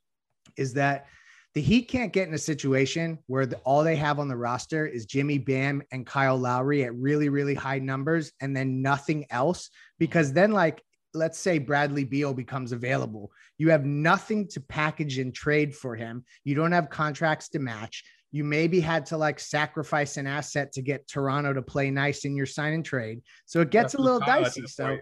is 0.57 0.73
that 0.73 1.07
the 1.55 1.61
Heat 1.61 1.83
can't 1.83 2.11
get 2.11 2.27
in 2.27 2.33
a 2.33 2.39
situation 2.39 3.17
where 3.27 3.45
the, 3.45 3.55
all 3.59 3.81
they 3.81 3.95
have 3.95 4.19
on 4.19 4.27
the 4.27 4.35
roster 4.35 4.85
is 4.85 5.05
Jimmy 5.05 5.37
Bam 5.37 5.81
and 5.91 6.05
Kyle 6.05 6.37
Lowry 6.37 6.83
at 6.83 6.93
really, 6.95 7.29
really 7.29 7.55
high 7.55 7.79
numbers 7.79 8.33
and 8.41 8.55
then 8.55 8.81
nothing 8.81 9.25
else. 9.29 9.69
Because 9.97 10.33
then, 10.33 10.51
like, 10.51 10.83
let's 11.13 11.39
say 11.39 11.57
Bradley 11.57 12.03
Beal 12.03 12.33
becomes 12.33 12.73
available, 12.73 13.31
you 13.57 13.69
have 13.69 13.85
nothing 13.85 14.49
to 14.49 14.59
package 14.59 15.17
and 15.17 15.33
trade 15.33 15.73
for 15.73 15.95
him. 15.95 16.25
You 16.43 16.55
don't 16.55 16.73
have 16.73 16.89
contracts 16.89 17.47
to 17.49 17.59
match. 17.59 18.03
You 18.35 18.43
maybe 18.43 18.81
had 18.81 19.05
to 19.05 19.17
like 19.17 19.39
sacrifice 19.39 20.17
an 20.17 20.27
asset 20.27 20.73
to 20.73 20.81
get 20.81 21.07
Toronto 21.07 21.53
to 21.53 21.61
play 21.61 21.89
nice 21.89 22.25
in 22.25 22.35
your 22.35 22.45
sign 22.45 22.73
and 22.73 22.83
trade. 22.83 23.21
So 23.45 23.61
it 23.61 23.69
gets 23.69 23.93
That's 23.93 23.95
a 23.95 24.01
little 24.01 24.19
dicey. 24.19 24.67
So, 24.67 24.87
point. 24.87 25.01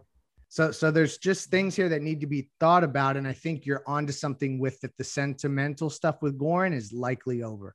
So, 0.49 0.71
so 0.71 0.91
there's 0.91 1.17
just 1.17 1.49
things 1.49 1.75
here 1.75 1.89
that 1.89 2.03
need 2.03 2.21
to 2.21 2.27
be 2.27 2.47
thought 2.59 2.83
about, 2.83 3.17
and 3.17 3.27
I 3.27 3.33
think 3.33 3.65
you're 3.65 3.81
onto 3.87 4.13
something 4.13 4.59
with 4.59 4.79
that. 4.81 4.95
The 4.99 5.03
sentimental 5.03 5.89
stuff 5.89 6.21
with 6.21 6.37
Goran 6.37 6.75
is 6.75 6.93
likely 6.93 7.41
over. 7.41 7.73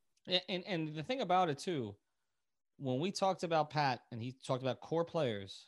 And 0.48 0.62
and 0.64 0.94
the 0.94 1.02
thing 1.02 1.22
about 1.22 1.48
it 1.48 1.58
too, 1.58 1.96
when 2.78 3.00
we 3.00 3.10
talked 3.10 3.42
about 3.42 3.70
Pat 3.70 4.02
and 4.12 4.22
he 4.22 4.36
talked 4.46 4.62
about 4.62 4.78
core 4.80 5.04
players, 5.04 5.66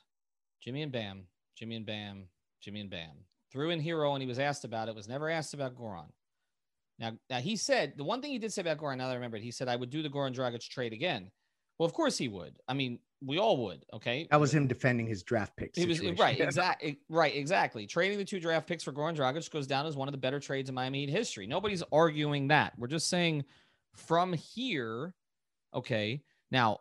Jimmy 0.63 0.83
and 0.83 0.93
Bam, 0.93 1.25
Jimmy 1.59 1.75
and 1.75 1.85
Bam, 1.85 2.29
Jimmy 2.63 2.83
and 2.83 2.91
Bam, 2.91 3.25
threw 3.51 3.71
in 3.71 3.83
Herro, 3.83 4.13
and 4.13 4.23
he 4.23 4.29
was 4.29 4.39
asked 4.39 4.65
about 4.65 4.89
it. 4.89 4.95
Was 4.95 5.09
never 5.09 5.29
asked 5.29 5.53
about 5.53 5.75
Goran. 5.75 6.13
Now, 7.01 7.13
now 7.31 7.39
he 7.39 7.57
said 7.57 7.95
the 7.97 8.05
one 8.05 8.21
thing 8.21 8.31
he 8.31 8.39
did 8.39 8.53
say 8.53 8.61
about 8.61 8.79
Goran. 8.79 8.99
Now 8.99 9.07
that 9.07 9.13
I 9.13 9.15
remember 9.15 9.39
it, 9.39 9.43
he 9.43 9.51
said 9.51 9.69
I 9.69 9.77
would 9.77 9.91
do 9.91 10.03
the 10.03 10.11
Goran 10.11 10.35
Dragic 10.35 10.69
trade 10.69 10.93
again. 10.93 11.31
Well, 11.79 11.87
of 11.87 11.95
course 11.95 12.19
he 12.19 12.29
would. 12.29 12.59
I 12.69 12.75
mean, 12.75 12.99
we 13.25 13.39
all 13.39 13.57
would. 13.65 13.87
Okay. 13.95 14.29
That 14.31 14.39
was 14.39 14.53
him 14.53 14.67
defending 14.67 15.07
his 15.07 15.23
draft 15.23 15.57
picks. 15.57 15.79
He 15.79 15.87
was 15.87 16.03
right. 16.19 16.39
Exactly. 16.51 16.99
Right. 17.09 17.35
Exactly. 17.35 17.87
Trading 17.87 18.19
the 18.19 18.25
two 18.25 18.39
draft 18.39 18.67
picks 18.67 18.85
for 18.85 18.93
Goran 18.93 19.17
Dragic 19.17 19.51
goes 19.51 19.67
down 19.67 19.87
as 19.87 19.97
one 19.97 20.07
of 20.07 20.13
the 20.13 20.19
better 20.19 20.41
trades 20.41 20.69
in 20.69 20.75
Miami 20.75 21.01
Heat 21.01 21.11
history. 21.11 21.47
Nobody's 21.47 21.83
arguing 21.91 22.49
that. 22.49 22.75
We're 22.79 22.87
just 22.87 23.09
saying 23.09 23.45
from 23.97 24.35
here. 24.35 25.15
Okay. 25.75 26.23
Now, 26.51 26.81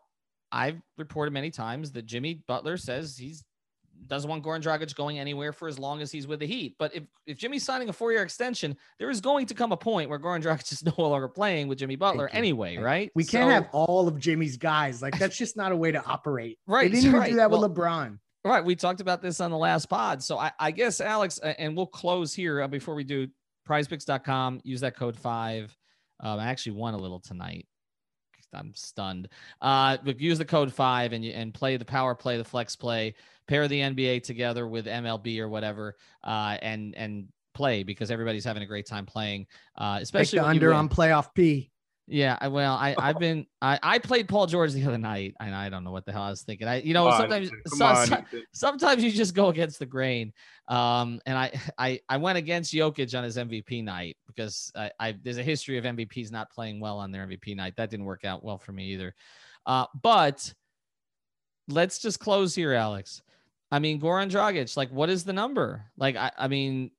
I've 0.51 0.81
reported 0.97 1.31
many 1.31 1.51
times 1.51 1.93
that 1.93 2.05
Jimmy 2.05 2.43
Butler 2.45 2.75
says 2.75 3.17
he's 3.17 3.43
doesn't 4.07 4.29
want 4.29 4.43
Goran 4.43 4.61
Dragic 4.61 4.95
going 4.95 5.19
anywhere 5.19 5.53
for 5.53 5.67
as 5.67 5.77
long 5.77 6.01
as 6.01 6.11
he's 6.11 6.27
with 6.27 6.39
the 6.39 6.47
Heat. 6.47 6.75
But 6.79 6.95
if, 6.95 7.03
if 7.25 7.37
Jimmy's 7.37 7.63
signing 7.63 7.89
a 7.89 7.93
four 7.93 8.11
year 8.11 8.23
extension, 8.23 8.75
there 8.97 9.09
is 9.09 9.21
going 9.21 9.45
to 9.47 9.53
come 9.53 9.71
a 9.71 9.77
point 9.77 10.09
where 10.09 10.19
Goran 10.19 10.41
Dragic 10.43 10.71
is 10.71 10.83
no 10.85 10.93
longer 10.97 11.27
playing 11.27 11.67
with 11.67 11.79
Jimmy 11.79 11.95
Butler 11.95 12.29
anyway, 12.29 12.77
right? 12.77 13.11
We 13.15 13.23
can't 13.23 13.49
so, 13.49 13.53
have 13.53 13.67
all 13.71 14.07
of 14.07 14.19
Jimmy's 14.19 14.57
guys. 14.57 15.01
Like 15.01 15.17
that's 15.17 15.37
just 15.37 15.57
not 15.57 15.71
a 15.71 15.75
way 15.75 15.91
to 15.91 16.03
operate. 16.05 16.57
Right. 16.67 16.91
They 16.91 16.97
didn't 16.97 17.07
even 17.07 17.19
right. 17.19 17.29
do 17.31 17.35
that 17.37 17.49
well, 17.49 17.61
with 17.61 17.75
LeBron. 17.75 18.19
Right. 18.43 18.63
We 18.63 18.75
talked 18.75 19.01
about 19.01 19.21
this 19.21 19.39
on 19.41 19.49
the 19.49 19.57
last 19.57 19.89
pod. 19.89 20.21
So 20.21 20.37
I, 20.37 20.51
I 20.59 20.71
guess, 20.71 21.01
Alex, 21.01 21.39
and 21.39 21.75
we'll 21.75 21.87
close 21.87 22.33
here 22.33 22.61
uh, 22.61 22.67
before 22.67 22.93
we 22.93 23.03
do 23.03 23.27
prizepicks.com. 23.67 24.61
Use 24.63 24.81
that 24.81 24.95
code 24.95 25.17
five. 25.17 25.75
Um, 26.19 26.39
I 26.39 26.47
actually 26.47 26.73
won 26.73 26.93
a 26.93 26.97
little 26.97 27.19
tonight. 27.19 27.67
I'm 28.53 28.73
stunned. 28.73 29.29
Uh, 29.61 29.97
but 30.03 30.19
use 30.19 30.37
the 30.37 30.45
code 30.45 30.73
five 30.73 31.13
and 31.13 31.23
you, 31.23 31.31
and 31.31 31.53
play 31.53 31.77
the 31.77 31.85
power 31.85 32.15
play, 32.15 32.37
the 32.37 32.43
flex 32.43 32.75
play 32.75 33.15
pair 33.49 33.67
the 33.67 33.81
NBA 33.81 34.23
together 34.23 34.67
with 34.67 34.85
MLB 34.85 35.39
or 35.39 35.49
whatever, 35.49 35.97
uh, 36.23 36.57
and 36.61 36.95
and 36.95 37.27
play 37.53 37.83
because 37.83 38.11
everybody's 38.11 38.45
having 38.45 38.63
a 38.63 38.65
great 38.65 38.85
time 38.85 39.05
playing. 39.05 39.47
Uh, 39.75 39.97
especially 40.01 40.39
under 40.39 40.73
on 40.73 40.87
playoff 40.87 41.33
P. 41.33 41.71
Yeah, 42.11 42.37
I, 42.41 42.47
well, 42.47 42.73
I 42.73 42.95
I've 42.97 43.19
been 43.19 43.45
I, 43.61 43.77
I 43.83 43.99
played 43.99 44.27
Paul 44.27 44.47
George 44.47 44.73
the 44.73 44.83
other 44.83 44.97
night, 44.97 45.35
and 45.39 45.53
I 45.53 45.69
don't 45.69 45.83
know 45.83 45.91
what 45.91 46.05
the 46.05 46.11
hell 46.11 46.23
I 46.23 46.31
was 46.31 46.41
thinking. 46.41 46.67
I 46.67 46.81
you 46.81 46.93
know 46.93 47.11
sometimes 47.11 47.51
so, 47.67 47.93
so, 48.05 48.23
sometimes 48.51 49.03
you 49.03 49.11
just 49.11 49.35
go 49.35 49.49
against 49.49 49.77
the 49.77 49.85
grain. 49.85 50.33
Um, 50.67 51.21
and 51.27 51.37
I 51.37 51.51
I 51.77 51.99
I 52.09 52.17
went 52.17 52.39
against 52.39 52.73
Jokic 52.73 53.15
on 53.15 53.23
his 53.23 53.37
MVP 53.37 53.83
night 53.83 54.17
because 54.27 54.71
I, 54.75 54.91
I 54.99 55.15
there's 55.23 55.37
a 55.37 55.43
history 55.43 55.77
of 55.77 55.83
MVPs 55.83 56.31
not 56.31 56.49
playing 56.51 56.79
well 56.79 56.97
on 56.97 57.11
their 57.11 57.27
MVP 57.27 57.55
night. 57.55 57.75
That 57.77 57.91
didn't 57.91 58.05
work 58.05 58.25
out 58.25 58.43
well 58.43 58.57
for 58.57 58.71
me 58.71 58.87
either. 58.93 59.13
Uh, 59.67 59.85
but 60.01 60.51
let's 61.67 61.99
just 61.99 62.19
close 62.19 62.55
here, 62.55 62.73
Alex. 62.73 63.21
I 63.71 63.77
mean, 63.77 64.01
Goran 64.01 64.31
Dragic, 64.31 64.75
like, 64.75 64.89
what 64.89 65.11
is 65.11 65.23
the 65.23 65.33
number? 65.33 65.85
Like, 65.95 66.15
I, 66.15 66.31
I 66.35 66.47
mean, 66.47 66.89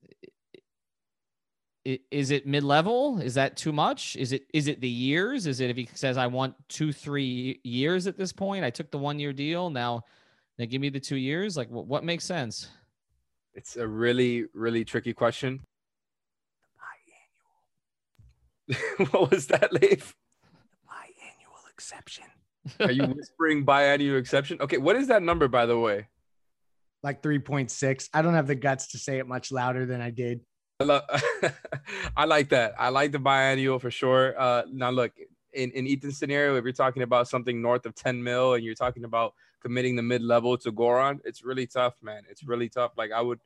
is 1.84 2.30
it 2.30 2.46
mid 2.46 2.62
level? 2.62 3.20
Is 3.20 3.34
that 3.34 3.56
too 3.56 3.72
much? 3.72 4.16
Is 4.16 4.32
it 4.32 4.42
is 4.52 4.66
it 4.68 4.80
the 4.80 4.88
years? 4.88 5.46
Is 5.46 5.60
it 5.60 5.70
if 5.70 5.76
he 5.76 5.88
says 5.94 6.18
I 6.18 6.26
want 6.26 6.54
two 6.68 6.92
three 6.92 7.60
years 7.64 8.06
at 8.06 8.18
this 8.18 8.32
point? 8.32 8.64
I 8.64 8.70
took 8.70 8.90
the 8.90 8.98
one 8.98 9.18
year 9.18 9.32
deal. 9.32 9.70
Now 9.70 10.04
they 10.58 10.66
give 10.66 10.80
me 10.80 10.90
the 10.90 11.00
two 11.00 11.16
years. 11.16 11.56
Like, 11.56 11.70
what, 11.70 11.86
what 11.86 12.04
makes 12.04 12.24
sense? 12.24 12.68
It's 13.54 13.76
a 13.76 13.86
really 13.86 14.44
really 14.52 14.84
tricky 14.84 15.14
question. 15.14 15.60
Biannual. 18.68 19.10
what 19.12 19.30
was 19.30 19.46
that, 19.46 19.72
Leif? 19.72 20.14
Biannual 20.86 21.70
exception. 21.72 22.24
Are 22.78 22.92
you 22.92 23.04
whispering 23.04 23.64
biannual 23.64 24.18
exception? 24.18 24.58
Okay, 24.60 24.76
what 24.76 24.96
is 24.96 25.08
that 25.08 25.22
number, 25.22 25.48
by 25.48 25.64
the 25.64 25.78
way? 25.78 26.06
like 27.02 27.22
3.6. 27.22 28.08
I 28.12 28.22
don't 28.22 28.34
have 28.34 28.46
the 28.46 28.54
guts 28.54 28.88
to 28.88 28.98
say 28.98 29.18
it 29.18 29.26
much 29.26 29.50
louder 29.50 29.86
than 29.86 30.00
I 30.00 30.10
did. 30.10 30.40
I, 30.80 30.84
love, 30.84 31.02
I 32.16 32.24
like 32.24 32.48
that. 32.50 32.74
I 32.78 32.88
like 32.88 33.12
the 33.12 33.18
biannual 33.18 33.80
for 33.80 33.90
sure. 33.90 34.34
Uh, 34.40 34.62
now, 34.72 34.90
look, 34.90 35.12
in, 35.52 35.70
in 35.72 35.86
Ethan's 35.86 36.18
scenario, 36.18 36.56
if 36.56 36.64
you're 36.64 36.72
talking 36.72 37.02
about 37.02 37.28
something 37.28 37.60
north 37.60 37.84
of 37.86 37.94
10 37.94 38.22
mil 38.22 38.54
and 38.54 38.64
you're 38.64 38.74
talking 38.74 39.04
about 39.04 39.34
committing 39.60 39.94
the 39.94 40.02
mid 40.02 40.22
level 40.22 40.56
to 40.58 40.72
Goran, 40.72 41.20
it's 41.24 41.44
really 41.44 41.66
tough, 41.66 41.94
man. 42.02 42.22
It's 42.30 42.44
really 42.44 42.68
tough. 42.68 42.92
Like, 42.96 43.12
I 43.12 43.20
would, 43.20 43.40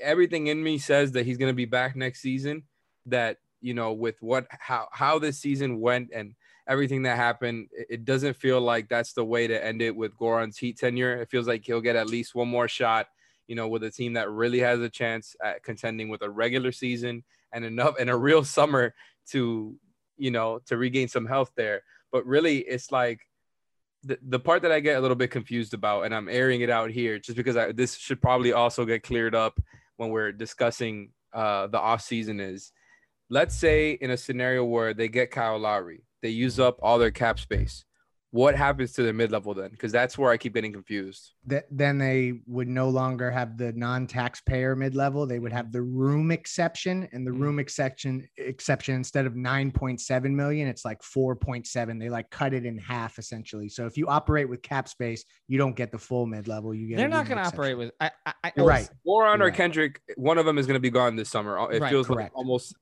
everything 0.00 0.46
in 0.46 0.62
me 0.62 0.78
says 0.78 1.12
that 1.12 1.26
he's 1.26 1.38
going 1.38 1.50
to 1.50 1.56
be 1.56 1.64
back 1.64 1.96
next 1.96 2.20
season. 2.20 2.62
That, 3.06 3.38
you 3.60 3.74
know, 3.74 3.92
with 3.92 4.22
what, 4.22 4.46
how, 4.50 4.88
how 4.92 5.18
this 5.18 5.38
season 5.40 5.80
went 5.80 6.10
and 6.14 6.34
everything 6.68 7.02
that 7.02 7.16
happened, 7.16 7.68
it 7.72 8.04
doesn't 8.04 8.36
feel 8.36 8.60
like 8.60 8.88
that's 8.88 9.12
the 9.12 9.24
way 9.24 9.46
to 9.48 9.64
end 9.64 9.82
it 9.82 9.96
with 9.96 10.16
Goran's 10.16 10.58
Heat 10.58 10.78
tenure. 10.78 11.20
It 11.20 11.30
feels 11.30 11.48
like 11.48 11.64
he'll 11.64 11.80
get 11.80 11.96
at 11.96 12.08
least 12.08 12.34
one 12.34 12.48
more 12.48 12.68
shot, 12.68 13.08
you 13.48 13.56
know, 13.56 13.66
with 13.66 13.82
a 13.82 13.90
team 13.90 14.12
that 14.12 14.30
really 14.30 14.60
has 14.60 14.80
a 14.80 14.88
chance 14.88 15.34
at 15.42 15.62
contending 15.62 16.08
with 16.08 16.22
a 16.22 16.30
regular 16.30 16.70
season 16.70 17.24
and 17.52 17.64
enough 17.64 17.94
and 17.98 18.08
a 18.10 18.16
real 18.16 18.44
summer 18.44 18.94
to, 19.30 19.74
you 20.16 20.30
know, 20.30 20.60
to 20.66 20.76
regain 20.76 21.08
some 21.08 21.26
health 21.26 21.50
there. 21.56 21.82
But 22.12 22.24
really, 22.26 22.58
it's 22.58 22.92
like 22.92 23.20
the, 24.04 24.18
the 24.22 24.38
part 24.38 24.62
that 24.62 24.72
I 24.72 24.80
get 24.80 24.98
a 24.98 25.00
little 25.00 25.16
bit 25.16 25.30
confused 25.30 25.74
about, 25.74 26.04
and 26.04 26.14
I'm 26.14 26.28
airing 26.28 26.60
it 26.60 26.70
out 26.70 26.90
here 26.90 27.18
just 27.18 27.36
because 27.36 27.56
I, 27.56 27.72
this 27.72 27.96
should 27.96 28.22
probably 28.22 28.52
also 28.52 28.84
get 28.84 29.02
cleared 29.02 29.34
up 29.34 29.58
when 29.96 30.10
we're 30.10 30.32
discussing 30.32 31.10
uh, 31.32 31.66
the 31.66 31.78
off 31.78 32.00
season 32.00 32.40
is 32.40 32.72
let's 33.30 33.54
say 33.54 33.92
in 33.92 34.10
a 34.10 34.16
scenario 34.16 34.64
where 34.64 34.94
they 34.94 35.08
get 35.08 35.30
Kyle 35.30 35.58
Lowry 35.58 36.02
they 36.22 36.30
use 36.30 36.58
up 36.58 36.78
all 36.82 36.98
their 36.98 37.10
cap 37.10 37.38
space. 37.38 37.84
What 38.30 38.54
happens 38.54 38.92
to 38.92 39.02
their 39.02 39.14
mid 39.14 39.32
level 39.32 39.54
then? 39.54 39.70
Because 39.70 39.90
that's 39.90 40.18
where 40.18 40.30
I 40.30 40.36
keep 40.36 40.52
getting 40.52 40.70
confused. 40.72 41.32
That 41.46 41.64
then 41.70 41.96
they 41.96 42.40
would 42.46 42.68
no 42.68 42.90
longer 42.90 43.30
have 43.30 43.56
the 43.56 43.72
non-taxpayer 43.72 44.76
mid 44.76 44.94
level. 44.94 45.26
They 45.26 45.38
would 45.38 45.52
have 45.52 45.72
the 45.72 45.80
room 45.80 46.30
exception, 46.30 47.08
and 47.12 47.26
the 47.26 47.30
mm. 47.30 47.40
room 47.40 47.58
exception 47.58 48.28
exception 48.36 48.96
instead 48.96 49.24
of 49.24 49.34
nine 49.34 49.70
point 49.70 50.02
seven 50.02 50.36
million, 50.36 50.68
it's 50.68 50.84
like 50.84 51.02
four 51.02 51.36
point 51.36 51.66
seven. 51.66 51.98
They 51.98 52.10
like 52.10 52.28
cut 52.28 52.52
it 52.52 52.66
in 52.66 52.76
half 52.76 53.18
essentially. 53.18 53.70
So 53.70 53.86
if 53.86 53.96
you 53.96 54.08
operate 54.08 54.46
with 54.46 54.60
cap 54.60 54.88
space, 54.88 55.24
you 55.46 55.56
don't 55.56 55.74
get 55.74 55.90
the 55.90 55.98
full 55.98 56.26
mid 56.26 56.48
level. 56.48 56.74
You 56.74 56.86
get. 56.86 56.98
They're 56.98 57.08
not 57.08 57.26
going 57.26 57.38
to 57.38 57.44
operate 57.44 57.78
with. 57.78 57.92
I, 57.98 58.10
I, 58.26 58.32
I 58.44 58.52
right. 58.58 58.90
Goran 59.06 59.40
or 59.40 59.44
right. 59.44 59.54
Kendrick, 59.54 60.02
one 60.16 60.36
of 60.36 60.44
them 60.44 60.58
is 60.58 60.66
going 60.66 60.74
to 60.74 60.80
be 60.80 60.90
gone 60.90 61.16
this 61.16 61.30
summer. 61.30 61.56
It 61.72 61.80
right, 61.80 61.90
feels 61.90 62.08
correct. 62.08 62.34
like 62.34 62.36
almost 62.36 62.76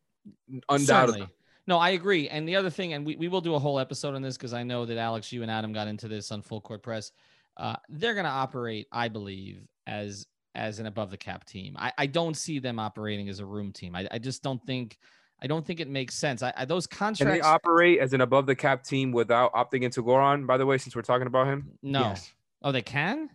undoubtedly. 0.69 1.21
Certainly. 1.21 1.29
No, 1.67 1.79
I 1.79 1.91
agree. 1.91 2.29
And 2.29 2.49
the 2.49 2.57
other 2.57 2.71
thing, 2.71 2.93
and 2.93 3.05
we, 3.05 3.17
we 3.17 3.29
will 3.29 3.41
do 3.41 3.55
a 3.55 3.59
whole 3.59 3.79
episode 3.79 4.15
on 4.15 4.23
this 4.23 4.37
because 4.37 4.55
I 4.55 4.63
know 4.63 4.87
that 4.87 4.99
Alex, 4.99 5.33
you 5.33 5.43
and 5.43 5.51
Adam 5.51 5.73
got 5.73 5.89
into 5.89 6.09
this 6.09 6.31
on 6.31 6.43
Full 6.43 6.61
Court 6.61 6.83
Press. 6.83 7.13
Uh, 7.57 7.77
they're 7.89 8.15
going 8.15 8.25
to 8.25 8.31
operate, 8.31 8.87
I 8.93 9.09
believe, 9.09 9.67
as 9.87 10.27
as 10.55 10.79
an 10.79 10.87
above 10.87 11.11
the 11.11 11.17
cap 11.19 11.45
team. 11.45 11.77
I, 11.79 11.93
I 11.99 12.07
don't 12.07 12.35
see 12.35 12.59
them 12.59 12.79
operating 12.79 13.29
as 13.29 13.41
a 13.41 13.47
room 13.47 13.73
team. 13.73 13.95
I, 13.95 14.09
I 14.11 14.19
just 14.19 14.43
don't 14.43 14.65
think 14.65 14.97
I 15.43 15.47
don't 15.47 15.67
think 15.67 15.81
it 15.81 15.89
makes 15.89 16.15
sense. 16.15 16.43
I, 16.43 16.53
I 16.57 16.65
those 16.65 16.87
contracts. 16.87 17.19
Can 17.23 17.33
they 17.33 17.41
operate 17.41 17.99
as 17.99 18.13
an 18.13 18.21
above 18.21 18.47
the 18.47 18.55
cap 18.55 18.83
team 18.83 19.13
without 19.13 19.53
opting 19.53 19.83
into 19.83 20.03
Goran, 20.03 20.47
By 20.47 20.57
the 20.57 20.67
way, 20.67 20.79
since 20.79 20.97
we're 20.97 21.03
talking 21.03 21.27
about 21.27 21.47
him, 21.47 21.73
no. 21.83 22.01
Yes. 22.01 22.33
Oh, 22.63 22.73
they 22.73 22.83
can. 22.83 23.29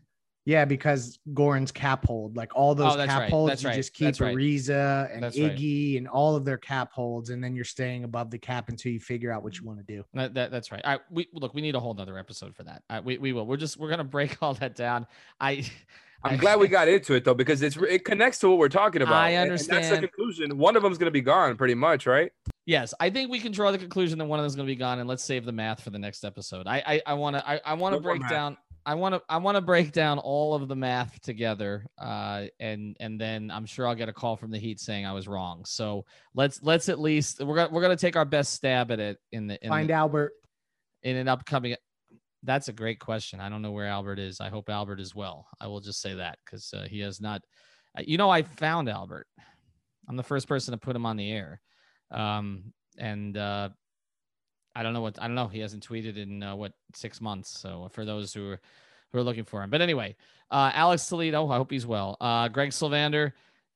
Yeah, 0.45 0.65
because 0.65 1.19
Goran's 1.33 1.71
cap 1.71 2.05
hold, 2.07 2.35
like 2.35 2.55
all 2.55 2.73
those 2.73 2.95
Oh, 2.95 3.05
cap 3.05 3.19
right. 3.21 3.29
holds, 3.29 3.51
That's 3.51 3.61
you 3.63 3.69
right. 3.69 3.75
just 3.75 3.93
keep 3.93 4.05
That's 4.07 4.19
right. 4.21 4.35
Ariza 4.35 5.13
and 5.13 5.21
That's 5.21 5.39
right. 5.39 5.55
Iggy 5.55 5.97
and 5.99 6.07
all 6.07 6.35
of 6.35 6.45
their 6.45 6.57
cap 6.57 6.91
holds, 6.93 7.29
and 7.29 7.43
then 7.43 7.55
you're 7.55 7.63
staying 7.63 8.05
above 8.05 8.31
the 8.31 8.39
cap 8.39 8.69
until 8.69 8.91
you 8.91 8.99
figure 8.99 9.31
out 9.31 9.43
what 9.43 9.59
you 9.59 9.65
want 9.65 9.77
to 9.79 9.83
do. 9.85 10.03
That, 10.15 10.33
that- 10.33 10.49
that's 10.49 10.71
right. 10.71 10.81
All 10.83 10.93
right, 10.93 11.01
we 11.11 11.27
look. 11.33 11.53
We 11.53 11.61
need 11.61 11.75
a 11.75 11.79
whole 11.79 11.93
nother 11.93 12.17
episode 12.17 12.55
for 12.55 12.63
that. 12.63 12.81
All 12.89 12.97
right, 12.97 13.05
we 13.05 13.19
we 13.19 13.33
will. 13.33 13.45
We're 13.45 13.57
just 13.57 13.77
we're 13.77 13.89
gonna 13.91 14.03
break 14.17 14.37
all 14.41 14.55
that 14.55 14.75
down. 14.75 15.05
I. 15.39 15.63
I'm 16.23 16.33
I- 16.33 16.37
glad 16.37 16.59
we 16.59 16.67
got 16.79 16.87
into 16.87 17.13
it 17.13 17.23
though 17.23 17.33
because 17.35 17.61
it's 17.61 17.77
it 17.77 18.03
connects 18.03 18.39
to 18.39 18.49
what 18.49 18.57
we're 18.57 18.67
talking 18.69 19.03
about. 19.03 19.13
I 19.15 19.29
And- 19.31 19.43
And 19.43 19.51
that's 19.51 19.67
the 19.67 19.75
understand. 19.75 20.01
conclusion. 20.11 20.57
One 20.57 20.75
of 20.75 20.81
them's 20.81 20.97
gonna 20.97 21.11
be 21.11 21.21
gone, 21.21 21.55
pretty 21.55 21.75
much, 21.75 22.07
right? 22.07 22.31
Yes, 22.65 22.93
I 22.99 23.09
think 23.09 23.31
we 23.31 23.39
can 23.39 23.51
draw 23.51 23.71
the 23.71 23.77
conclusion 23.79 24.19
that 24.19 24.25
one 24.25 24.39
of 24.39 24.43
them 24.43 24.47
is 24.47 24.55
going 24.55 24.67
to 24.67 24.71
be 24.71 24.75
gone, 24.77 24.99
and 24.99 25.09
let's 25.09 25.23
save 25.23 25.45
the 25.45 25.51
math 25.51 25.81
for 25.81 25.89
the 25.89 25.99
next 25.99 26.23
episode. 26.23 26.67
I 26.67 26.83
I- 26.85 27.01
I 27.07 27.13
want 27.15 27.35
to 27.35 27.47
I, 27.49 27.59
I 27.65 27.73
want 27.73 27.95
to 27.95 28.01
break 28.01 28.27
down. 28.29 28.57
I 28.85 28.95
want 28.95 29.13
to 29.15 29.21
I 29.29 29.37
want 29.37 29.55
to 29.57 29.61
break 29.61 29.91
down 29.91 30.17
all 30.19 30.53
of 30.55 30.67
the 30.67 30.75
math 30.75 31.19
together, 31.21 31.85
uh, 31.99 32.45
and 32.59 32.95
and 32.99 33.19
then 33.21 33.51
I'm 33.51 33.65
sure 33.65 33.87
I'll 33.87 33.95
get 33.95 34.09
a 34.09 34.13
call 34.13 34.35
from 34.37 34.51
the 34.51 34.57
Heat 34.59 34.79
saying 34.79 35.05
I 35.05 35.13
was 35.13 35.27
wrong. 35.27 35.65
So 35.65 36.05
let's 36.35 36.61
let's 36.63 36.89
at 36.89 36.99
least 36.99 37.43
we're 37.43 37.55
gonna 37.55 37.69
we're 37.71 37.81
gonna 37.81 37.95
take 37.95 38.15
our 38.15 38.25
best 38.25 38.53
stab 38.53 38.91
at 38.91 38.99
it 38.99 39.17
in 39.31 39.47
the 39.47 39.63
in, 39.63 39.69
Find 39.69 39.89
the, 39.89 39.93
Albert. 39.93 40.33
in 41.03 41.15
an 41.15 41.27
upcoming. 41.27 41.75
That's 42.43 42.69
a 42.69 42.73
great 42.73 42.99
question. 42.99 43.39
I 43.39 43.49
don't 43.49 43.61
know 43.61 43.71
where 43.71 43.85
Albert 43.85 44.17
is. 44.17 44.39
I 44.41 44.49
hope 44.49 44.67
Albert 44.69 44.99
is 44.99 45.13
well. 45.13 45.45
I 45.59 45.67
will 45.67 45.79
just 45.79 46.01
say 46.01 46.15
that 46.15 46.39
because 46.43 46.73
uh, 46.73 46.87
he 46.89 46.99
has 47.01 47.21
not. 47.21 47.41
You 47.99 48.17
know, 48.17 48.29
I 48.31 48.41
found 48.43 48.89
Albert. 48.89 49.27
I'm 50.09 50.15
the 50.15 50.23
first 50.23 50.47
person 50.47 50.71
to 50.71 50.79
put 50.79 50.95
him 50.95 51.05
on 51.05 51.17
the 51.17 51.29
air, 51.31 51.61
um, 52.11 52.73
and 52.97 53.37
uh, 53.37 53.69
I 54.75 54.83
don't 54.83 54.93
know 54.93 55.01
what 55.01 55.21
I 55.21 55.27
don't 55.27 55.35
know. 55.35 55.47
He 55.47 55.59
hasn't 55.59 55.87
tweeted 55.87 56.17
in 56.17 56.43
uh, 56.43 56.55
what 56.55 56.73
six 56.93 57.21
months. 57.21 57.59
So 57.59 57.89
for 57.91 58.05
those 58.05 58.33
who 58.33 58.51
are 58.51 58.59
who 59.11 59.19
are 59.19 59.23
looking 59.23 59.43
for 59.43 59.61
him, 59.61 59.69
but 59.69 59.81
anyway, 59.81 60.15
uh, 60.49 60.71
Alex 60.73 61.07
Toledo. 61.07 61.47
I 61.49 61.57
hope 61.57 61.71
he's 61.71 61.85
well. 61.85 62.17
Uh, 62.21 62.47
Greg 62.47 62.69
Sylvander. 62.69 63.33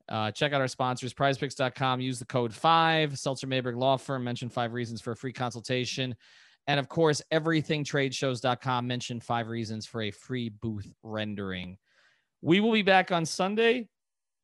Uh, 0.08 0.30
check 0.32 0.54
out 0.54 0.62
our 0.62 0.68
sponsors, 0.68 1.14
prizepicks.com. 1.14 2.00
Use 2.00 2.20
the 2.20 2.26
code 2.26 2.54
five. 2.54 3.18
Seltzer 3.18 3.48
Mayberg 3.48 3.76
Law 3.76 3.98
Firm. 3.98 4.24
Mention 4.24 4.50
five 4.50 4.74
reasons 4.74 5.02
for 5.02 5.12
a 5.12 5.16
free 5.16 5.34
consultation. 5.34 6.16
And 6.68 6.80
of 6.80 6.90
course, 6.90 7.22
everythingtradeshows.com. 7.32 8.88
Mention 8.88 9.20
five 9.20 9.48
reasons 9.48 9.86
for 9.86 10.02
a 10.04 10.12
free 10.12 10.50
booth 10.50 10.92
rendering. 11.04 11.78
We 12.42 12.60
will 12.60 12.72
be 12.72 12.82
back 12.82 13.12
on 13.12 13.26
Sunday. 13.26 13.88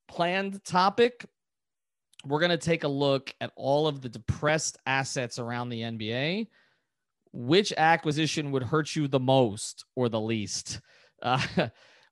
Planned 0.08 0.64
topic. 0.64 1.26
We're 2.26 2.40
going 2.40 2.52
to 2.52 2.58
take 2.58 2.84
a 2.84 2.88
look 2.88 3.34
at 3.42 3.52
all 3.56 3.88
of 3.88 4.02
the 4.02 4.10
depressed 4.10 4.78
assets 4.86 5.40
around 5.40 5.70
the 5.70 5.82
NBA. 5.82 6.48
Which 7.34 7.72
acquisition 7.78 8.52
would 8.52 8.64
hurt 8.64 8.96
you 8.96 9.08
the 9.08 9.20
most 9.20 9.86
or 9.96 10.10
the 10.10 10.20
least? 10.22 10.80
Uh, 11.24 11.40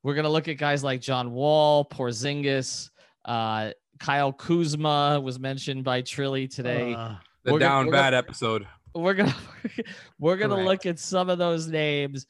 we're 0.03 0.13
going 0.13 0.25
to 0.25 0.29
look 0.29 0.47
at 0.47 0.57
guys 0.59 0.83
like 0.83 1.01
John 1.01 1.31
Wall, 1.31 1.83
Porzingis, 1.83 2.91
uh, 3.25 3.71
Kyle 3.99 4.31
Kuzma 4.31 5.19
was 5.19 5.39
mentioned 5.39 5.83
by 5.83 6.03
Trilly 6.03 6.47
today 6.47 6.93
Uh, 6.93 7.15
The 7.43 7.53
We're 7.53 7.57
gonna- 7.57 7.69
down 7.71 7.85
gonna- 7.85 7.97
bad 7.97 8.13
episode. 8.13 8.67
we're 8.93 9.15
gonna 9.15 9.35
we're 10.19 10.37
gonna 10.37 10.53
Correct. 10.53 10.67
look 10.67 10.85
at 10.85 10.99
some 10.99 11.27
of 11.31 11.39
those 11.39 11.67
names 11.67 12.27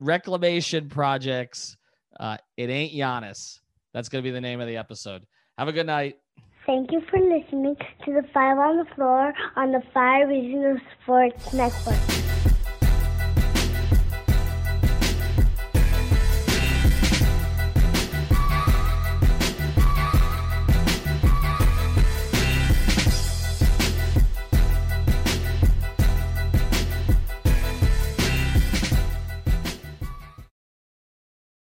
reclamation 0.00 0.88
projects 0.88 1.76
uh 2.20 2.36
it 2.56 2.70
ain't 2.70 2.92
Giannis. 2.94 3.60
that's 3.92 4.08
gonna 4.08 4.22
be 4.22 4.30
the 4.30 4.40
name 4.40 4.60
of 4.60 4.66
the 4.66 4.76
episode 4.78 5.26
have 5.58 5.68
a 5.68 5.72
good 5.72 5.86
night 5.86 6.16
Thank 6.66 6.90
you 6.90 7.00
for 7.08 7.20
listening 7.20 7.76
to 8.04 8.12
the 8.12 8.24
Five 8.34 8.58
on 8.58 8.78
the 8.78 8.84
Floor 8.96 9.32
on 9.54 9.70
the 9.70 9.82
Five 9.94 10.26
Reasons 10.28 10.80
Sports 11.00 11.52
Network. 11.52 11.94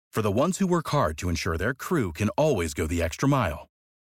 For 0.10 0.24
the 0.24 0.32
ones 0.32 0.58
who 0.58 0.66
work 0.66 0.88
hard 0.88 1.20
to 1.20 1.30
ensure 1.30 1.58
their 1.58 1.76
crew 1.76 2.12
can 2.12 2.30
always 2.30 2.74
go 2.74 2.88
the 2.88 3.04
extra 3.04 3.30
mile, 3.30 3.68